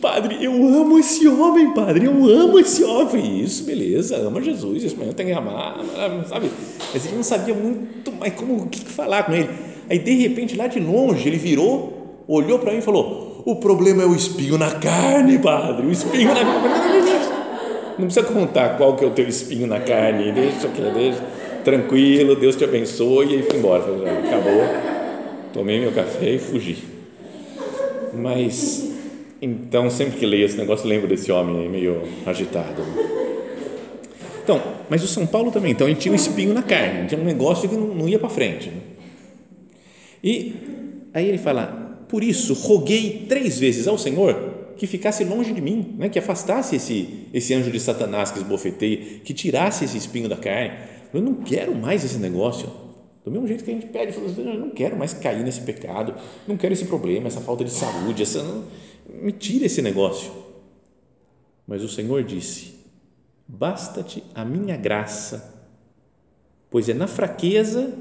Padre, 0.00 0.38
eu 0.40 0.52
amo 0.52 1.00
esse 1.00 1.26
homem, 1.26 1.74
Padre, 1.74 2.06
eu 2.06 2.12
amo 2.12 2.60
esse 2.60 2.84
homem. 2.84 3.40
Isso, 3.40 3.64
beleza, 3.64 4.18
ama 4.18 4.40
Jesus, 4.40 4.84
isso 4.84 4.96
mesmo, 4.96 5.12
tem 5.12 5.26
que 5.26 5.32
amar, 5.32 5.80
sabe? 6.28 6.48
Mas 6.94 7.04
ele 7.04 7.16
não 7.16 7.24
sabia 7.24 7.52
muito 7.52 8.12
mais 8.12 8.32
como 8.34 8.54
o 8.54 8.68
que 8.68 8.84
falar 8.84 9.24
com 9.24 9.32
ele. 9.32 9.48
Aí, 9.90 9.98
de 9.98 10.14
repente, 10.14 10.56
lá 10.56 10.68
de 10.68 10.78
longe, 10.78 11.28
ele 11.28 11.38
virou, 11.38 12.22
olhou 12.28 12.60
para 12.60 12.70
mim 12.70 12.78
e 12.78 12.82
falou: 12.82 13.42
O 13.44 13.56
problema 13.56 14.04
é 14.04 14.06
o 14.06 14.14
espinho 14.14 14.56
na 14.56 14.70
carne, 14.70 15.36
Padre, 15.40 15.88
o 15.88 15.90
espinho 15.90 16.28
na 16.28 16.44
carne. 16.44 17.26
Não 17.98 18.04
precisa 18.04 18.24
contar 18.26 18.76
qual 18.76 18.94
que 18.94 19.04
é 19.04 19.08
o 19.08 19.10
teu 19.10 19.26
espinho 19.26 19.66
na 19.66 19.80
carne, 19.80 20.30
deixa, 20.30 20.68
deixa, 20.68 21.24
tranquilo, 21.64 22.36
Deus 22.36 22.54
te 22.54 22.62
abençoe. 22.62 23.26
E 23.26 23.34
aí 23.38 23.42
fui 23.42 23.58
embora, 23.58 23.82
acabou. 23.82 24.62
Tomei 25.52 25.80
meu 25.80 25.90
café 25.90 26.30
e 26.30 26.38
fugi. 26.38 26.94
Mas, 28.16 28.92
então, 29.40 29.90
sempre 29.90 30.18
que 30.18 30.26
leio 30.26 30.46
esse 30.46 30.56
negócio, 30.56 30.88
lembro 30.88 31.08
desse 31.08 31.30
homem 31.30 31.60
aí 31.60 31.68
meio 31.68 32.02
agitado. 32.24 32.82
Então, 34.42 34.62
mas 34.88 35.02
o 35.02 35.08
São 35.08 35.26
Paulo 35.26 35.50
também, 35.50 35.72
então 35.72 35.88
ele 35.88 35.96
tinha 35.96 36.12
um 36.12 36.14
espinho 36.14 36.54
na 36.54 36.62
carne, 36.62 37.08
tinha 37.08 37.20
um 37.20 37.24
negócio 37.24 37.68
que 37.68 37.74
não, 37.74 37.88
não 37.88 38.08
ia 38.08 38.18
para 38.18 38.28
frente. 38.28 38.70
E 40.22 40.54
aí 41.12 41.28
ele 41.28 41.38
fala: 41.38 42.04
Por 42.08 42.22
isso, 42.22 42.54
roguei 42.54 43.26
três 43.28 43.58
vezes 43.58 43.88
ao 43.88 43.98
Senhor 43.98 44.54
que 44.76 44.86
ficasse 44.86 45.24
longe 45.24 45.52
de 45.52 45.60
mim, 45.60 45.94
né? 45.98 46.08
que 46.08 46.18
afastasse 46.18 46.76
esse, 46.76 47.26
esse 47.32 47.54
anjo 47.54 47.70
de 47.70 47.80
Satanás 47.80 48.30
que 48.30 48.38
esbofeteia, 48.38 49.20
que 49.24 49.32
tirasse 49.32 49.84
esse 49.84 49.96
espinho 49.96 50.28
da 50.28 50.36
carne. 50.36 50.74
Eu 51.12 51.22
não 51.22 51.34
quero 51.34 51.74
mais 51.74 52.04
esse 52.04 52.18
negócio 52.18 52.85
do 53.26 53.32
mesmo 53.32 53.48
jeito 53.48 53.64
que 53.64 53.70
a 53.72 53.74
gente 53.74 53.88
pede, 53.88 54.12
fala 54.12 54.26
assim, 54.26 54.44
não 54.44 54.70
quero 54.70 54.96
mais 54.96 55.12
cair 55.12 55.42
nesse 55.42 55.60
pecado, 55.62 56.14
não 56.46 56.56
quero 56.56 56.72
esse 56.72 56.84
problema, 56.84 57.26
essa 57.26 57.40
falta 57.40 57.64
de 57.64 57.72
saúde, 57.72 58.22
essa, 58.22 58.40
não, 58.40 58.64
me 59.20 59.32
tira 59.32 59.66
esse 59.66 59.82
negócio. 59.82 60.30
Mas 61.66 61.82
o 61.82 61.88
Senhor 61.88 62.22
disse: 62.22 62.76
Basta-te 63.48 64.22
a 64.32 64.44
minha 64.44 64.76
graça, 64.76 65.60
pois 66.70 66.88
é 66.88 66.94
na 66.94 67.08
fraqueza 67.08 67.92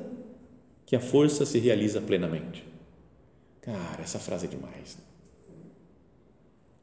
que 0.86 0.96
a 0.96 1.00
força 1.00 1.44
se 1.44 1.58
realiza 1.58 2.00
plenamente. 2.00 2.64
Cara, 3.62 4.04
essa 4.04 4.20
frase 4.20 4.46
é 4.46 4.50
demais. 4.50 4.96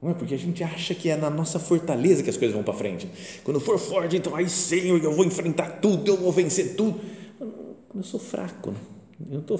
Não 0.03 0.11
é 0.11 0.15
porque 0.15 0.35
a 0.35 0.39
gente 0.39 0.65
acha 0.65 0.97
que 0.97 1.09
é 1.09 1.17
na 1.17 1.31
nossa 1.31 1.61
fortaleza 1.61 2.25
que 2.25 2.31
as 2.31 2.37
coisas 2.37 2.53
vão 2.53 2.65
para 2.65 2.75
frente. 2.75 3.09
Quando 3.45 3.61
for 3.61 3.79
forte, 3.79 4.17
então 4.17 4.35
aí, 4.35 4.49
Senhor, 4.49 5.01
eu 5.01 5.13
vou 5.13 5.25
enfrentar 5.25 5.79
tudo, 5.81 6.11
eu 6.11 6.17
vou 6.17 6.33
vencer 6.33 6.75
tudo 6.75 7.22
eu 7.95 8.03
sou 8.03 8.21
fraco, 8.21 8.71
né? 8.71 8.79
eu, 9.31 9.43
tô, 9.43 9.59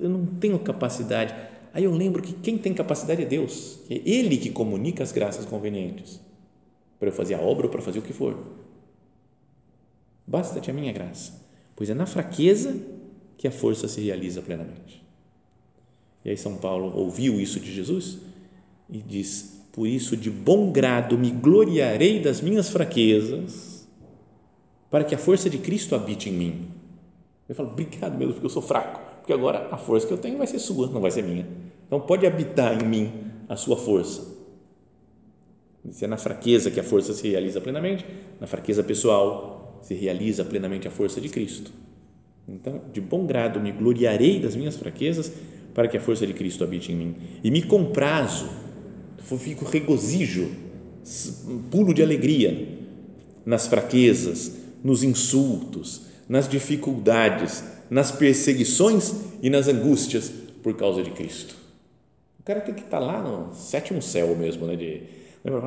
eu 0.00 0.08
não 0.08 0.26
tenho 0.26 0.58
capacidade. 0.58 1.34
Aí 1.74 1.84
eu 1.84 1.94
lembro 1.94 2.22
que 2.22 2.32
quem 2.34 2.58
tem 2.58 2.74
capacidade 2.74 3.22
é 3.22 3.26
Deus, 3.26 3.80
é 3.90 4.00
Ele 4.04 4.36
que 4.36 4.50
comunica 4.50 5.02
as 5.02 5.12
graças 5.12 5.44
convenientes 5.44 6.20
para 6.98 7.08
eu 7.08 7.12
fazer 7.12 7.34
a 7.34 7.40
obra 7.40 7.66
ou 7.66 7.72
para 7.72 7.82
fazer 7.82 7.98
o 7.98 8.02
que 8.02 8.12
for. 8.12 8.36
Basta-te 10.26 10.70
a 10.70 10.74
minha 10.74 10.92
graça, 10.92 11.32
pois 11.74 11.90
é 11.90 11.94
na 11.94 12.06
fraqueza 12.06 12.76
que 13.36 13.48
a 13.48 13.50
força 13.50 13.88
se 13.88 14.00
realiza 14.00 14.40
plenamente. 14.40 15.02
E 16.24 16.30
aí 16.30 16.36
São 16.36 16.56
Paulo 16.56 16.96
ouviu 16.96 17.40
isso 17.40 17.58
de 17.58 17.74
Jesus 17.74 18.18
e 18.88 18.98
diz: 18.98 19.64
Por 19.72 19.88
isso, 19.88 20.16
de 20.16 20.30
bom 20.30 20.70
grado 20.70 21.18
me 21.18 21.30
gloriarei 21.30 22.20
das 22.20 22.40
minhas 22.40 22.70
fraquezas, 22.70 23.88
para 24.90 25.02
que 25.02 25.14
a 25.14 25.18
força 25.18 25.50
de 25.50 25.58
Cristo 25.58 25.94
habite 25.94 26.28
em 26.28 26.32
mim. 26.32 26.68
Eu 27.52 27.56
falo, 27.56 27.68
obrigado 27.68 28.16
mesmo, 28.16 28.32
porque 28.32 28.46
eu 28.46 28.50
sou 28.50 28.62
fraco. 28.62 28.98
Porque 29.18 29.30
agora 29.30 29.68
a 29.70 29.76
força 29.76 30.06
que 30.06 30.12
eu 30.14 30.16
tenho 30.16 30.38
vai 30.38 30.46
ser 30.46 30.58
sua, 30.58 30.86
não 30.86 31.02
vai 31.02 31.10
ser 31.10 31.22
minha. 31.22 31.46
Então 31.86 32.00
pode 32.00 32.26
habitar 32.26 32.82
em 32.82 32.86
mim 32.86 33.12
a 33.46 33.56
sua 33.56 33.76
força. 33.76 34.26
Se 35.90 36.06
é 36.06 36.08
na 36.08 36.16
fraqueza 36.16 36.70
que 36.70 36.80
a 36.80 36.82
força 36.82 37.12
se 37.12 37.28
realiza 37.28 37.60
plenamente, 37.60 38.06
na 38.40 38.46
fraqueza 38.46 38.82
pessoal 38.82 39.78
se 39.82 39.92
realiza 39.92 40.46
plenamente 40.46 40.88
a 40.88 40.90
força 40.90 41.20
de 41.20 41.28
Cristo. 41.28 41.70
Então, 42.48 42.80
de 42.90 43.02
bom 43.02 43.26
grado 43.26 43.60
me 43.60 43.70
gloriarei 43.70 44.40
das 44.40 44.56
minhas 44.56 44.76
fraquezas 44.76 45.30
para 45.74 45.86
que 45.88 45.98
a 45.98 46.00
força 46.00 46.26
de 46.26 46.32
Cristo 46.32 46.64
habite 46.64 46.90
em 46.90 46.96
mim. 46.96 47.16
E 47.44 47.50
me 47.50 47.60
comprazo, 47.60 48.48
fico 49.18 49.66
regozijo, 49.66 50.48
pulo 51.70 51.92
de 51.92 52.02
alegria 52.02 52.78
nas 53.44 53.66
fraquezas, 53.66 54.56
nos 54.82 55.02
insultos, 55.02 56.11
nas 56.32 56.48
dificuldades, 56.48 57.62
nas 57.90 58.10
perseguições 58.10 59.12
e 59.42 59.50
nas 59.50 59.68
angústias 59.68 60.32
por 60.62 60.74
causa 60.74 61.02
de 61.02 61.10
Cristo. 61.10 61.54
O 62.40 62.42
cara 62.42 62.62
tem 62.62 62.74
que 62.74 62.80
estar 62.80 62.98
lá 62.98 63.22
no 63.22 63.54
sétimo 63.54 64.00
céu 64.00 64.34
mesmo, 64.34 64.66
né? 64.66 64.74
De, 64.74 65.02
eu 65.44 65.62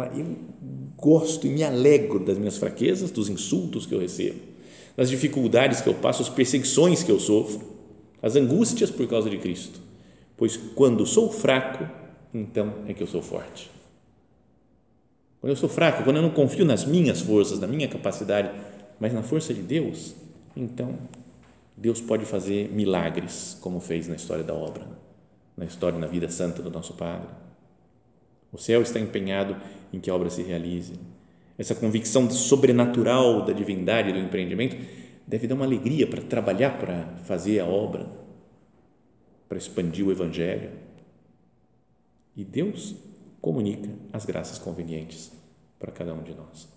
gosto 0.97 1.45
e 1.45 1.51
me 1.51 1.63
alegro 1.63 2.17
das 2.19 2.39
minhas 2.39 2.57
fraquezas, 2.57 3.11
dos 3.11 3.29
insultos 3.29 3.85
que 3.85 3.93
eu 3.93 3.99
recebo, 3.99 4.39
das 4.97 5.07
dificuldades 5.07 5.81
que 5.81 5.87
eu 5.87 5.93
passo, 5.93 6.23
as 6.23 6.29
perseguições 6.29 7.03
que 7.03 7.11
eu 7.11 7.19
sofro, 7.19 7.61
as 8.19 8.35
angústias 8.35 8.89
por 8.89 9.07
causa 9.07 9.29
de 9.29 9.37
Cristo. 9.37 9.79
Pois 10.35 10.57
quando 10.57 11.05
sou 11.05 11.31
fraco, 11.31 11.87
então 12.33 12.73
é 12.87 12.93
que 12.95 13.03
eu 13.03 13.07
sou 13.07 13.21
forte. 13.21 13.69
Quando 15.39 15.51
eu 15.51 15.57
sou 15.57 15.69
fraco, 15.69 16.03
quando 16.03 16.15
eu 16.15 16.23
não 16.23 16.31
confio 16.31 16.65
nas 16.65 16.85
minhas 16.85 17.21
forças, 17.21 17.59
na 17.59 17.67
minha 17.67 17.87
capacidade, 17.87 18.49
mas 18.99 19.13
na 19.13 19.21
força 19.21 19.53
de 19.53 19.61
Deus, 19.61 20.15
então, 20.55 20.97
Deus 21.75 21.99
pode 21.99 22.25
fazer 22.25 22.69
milagres, 22.69 23.57
como 23.61 23.79
fez 23.79 24.07
na 24.07 24.15
história 24.15 24.43
da 24.43 24.53
obra, 24.53 24.87
na 25.57 25.65
história 25.65 25.99
na 25.99 26.07
vida 26.07 26.29
santa 26.29 26.61
do 26.61 26.71
nosso 26.71 26.93
Padre. 26.93 27.27
O 28.51 28.57
céu 28.57 28.81
está 28.81 28.99
empenhado 28.99 29.57
em 29.91 29.99
que 29.99 30.09
a 30.09 30.15
obra 30.15 30.29
se 30.29 30.41
realize. 30.41 30.93
Essa 31.57 31.75
convicção 31.75 32.29
sobrenatural 32.31 33.45
da 33.45 33.51
divindade 33.51 34.13
do 34.13 34.19
empreendimento 34.19 34.77
deve 35.27 35.47
dar 35.47 35.55
uma 35.55 35.65
alegria 35.65 36.07
para 36.07 36.21
trabalhar 36.21 36.77
para 36.77 37.17
fazer 37.25 37.59
a 37.59 37.65
obra, 37.65 38.07
para 39.49 39.57
expandir 39.57 40.05
o 40.05 40.11
Evangelho. 40.11 40.71
E 42.35 42.43
Deus 42.43 42.95
comunica 43.41 43.89
as 44.13 44.25
graças 44.25 44.57
convenientes 44.57 45.31
para 45.79 45.91
cada 45.91 46.13
um 46.13 46.23
de 46.23 46.33
nós. 46.33 46.74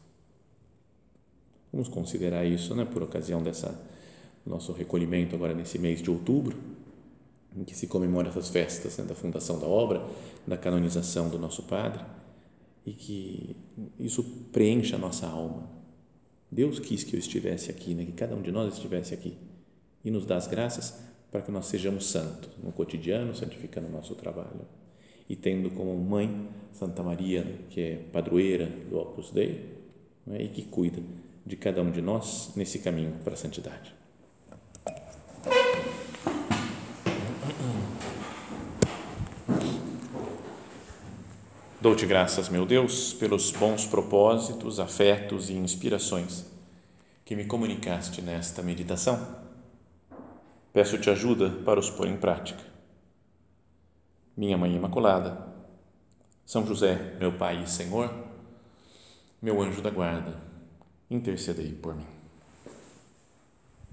Vamos 1.72 1.88
considerar 1.88 2.44
isso, 2.44 2.74
né, 2.74 2.85
por 2.85 3.02
ocasião 3.02 3.42
dessa 3.42 3.78
nosso 4.48 4.72
recolhimento 4.72 5.35
agora 5.35 5.54
nesse 5.54 5.78
mês 5.78 6.02
de 6.02 6.11
outubro, 6.11 6.57
em 7.57 7.64
que 7.64 7.74
se 7.74 7.87
comemora 7.87 8.28
essas 8.28 8.48
festas 8.48 8.96
né, 8.96 9.04
da 9.04 9.14
fundação 9.14 9.59
da 9.59 9.66
obra, 9.66 10.04
da 10.46 10.57
canonização 10.57 11.28
do 11.28 11.38
nosso 11.38 11.62
Padre, 11.64 12.02
e 12.87 12.92
que 12.92 13.57
isso 14.00 14.22
preencha 14.52 14.96
a 14.96 14.98
nossa 14.98 15.26
alma. 15.26 15.68
Deus 16.50 16.78
quis 16.78 17.04
que 17.04 17.14
eu 17.14 17.20
estivesse 17.20 17.70
aqui, 17.70 17.94
né, 17.94 18.04
que 18.04 18.12
cada 18.12 18.35
um 18.35 18.40
de 18.40 18.50
nós 18.50 18.72
estivesse 18.74 19.12
aqui, 19.12 19.37
e 20.04 20.11
nos 20.11 20.24
dá 20.24 20.37
as 20.37 20.46
graças 20.46 20.98
para 21.31 21.42
que 21.42 21.50
nós 21.50 21.66
sejamos 21.66 22.07
santos 22.07 22.50
no 22.62 22.72
cotidiano, 22.72 23.35
santificando 23.35 23.88
o 23.88 23.90
nosso 23.90 24.14
trabalho. 24.14 24.62
E 25.28 25.37
tendo 25.37 25.70
como 25.70 25.94
mãe 25.98 26.48
Santa 26.72 27.02
Maria, 27.02 27.44
que 27.68 27.81
é 27.81 27.96
padroeira 28.11 28.66
do 28.88 28.98
Opus 28.98 29.31
Dei, 29.31 29.76
né, 30.26 30.42
e 30.42 30.48
que 30.48 30.62
cuida 30.62 31.02
de 31.48 31.56
cada 31.56 31.80
um 31.80 31.90
de 31.90 32.02
nós 32.02 32.52
nesse 32.54 32.78
caminho 32.80 33.12
para 33.24 33.32
a 33.32 33.37
santidade. 33.37 33.94
Dou-te 41.80 42.04
graças, 42.04 42.50
meu 42.50 42.66
Deus, 42.66 43.14
pelos 43.14 43.50
bons 43.50 43.87
propósitos, 43.87 44.78
afetos 44.78 45.48
e 45.48 45.54
inspirações 45.54 46.44
que 47.24 47.34
me 47.34 47.46
comunicaste 47.46 48.20
nesta 48.20 48.62
meditação. 48.62 49.18
Peço-te 50.70 51.08
ajuda 51.08 51.48
para 51.64 51.80
os 51.80 51.88
pôr 51.88 52.08
em 52.08 52.16
prática. 52.18 52.62
Minha 54.37 54.58
Mãe 54.58 54.74
Imaculada, 54.74 55.46
São 56.44 56.66
José, 56.66 57.16
meu 57.18 57.32
Pai 57.32 57.62
e 57.62 57.66
Senhor, 57.66 58.12
meu 59.40 59.62
anjo 59.62 59.80
da 59.80 59.90
guarda, 59.90 60.47
intercedei 61.11 61.73
por 61.73 61.94
mim. 61.94 62.17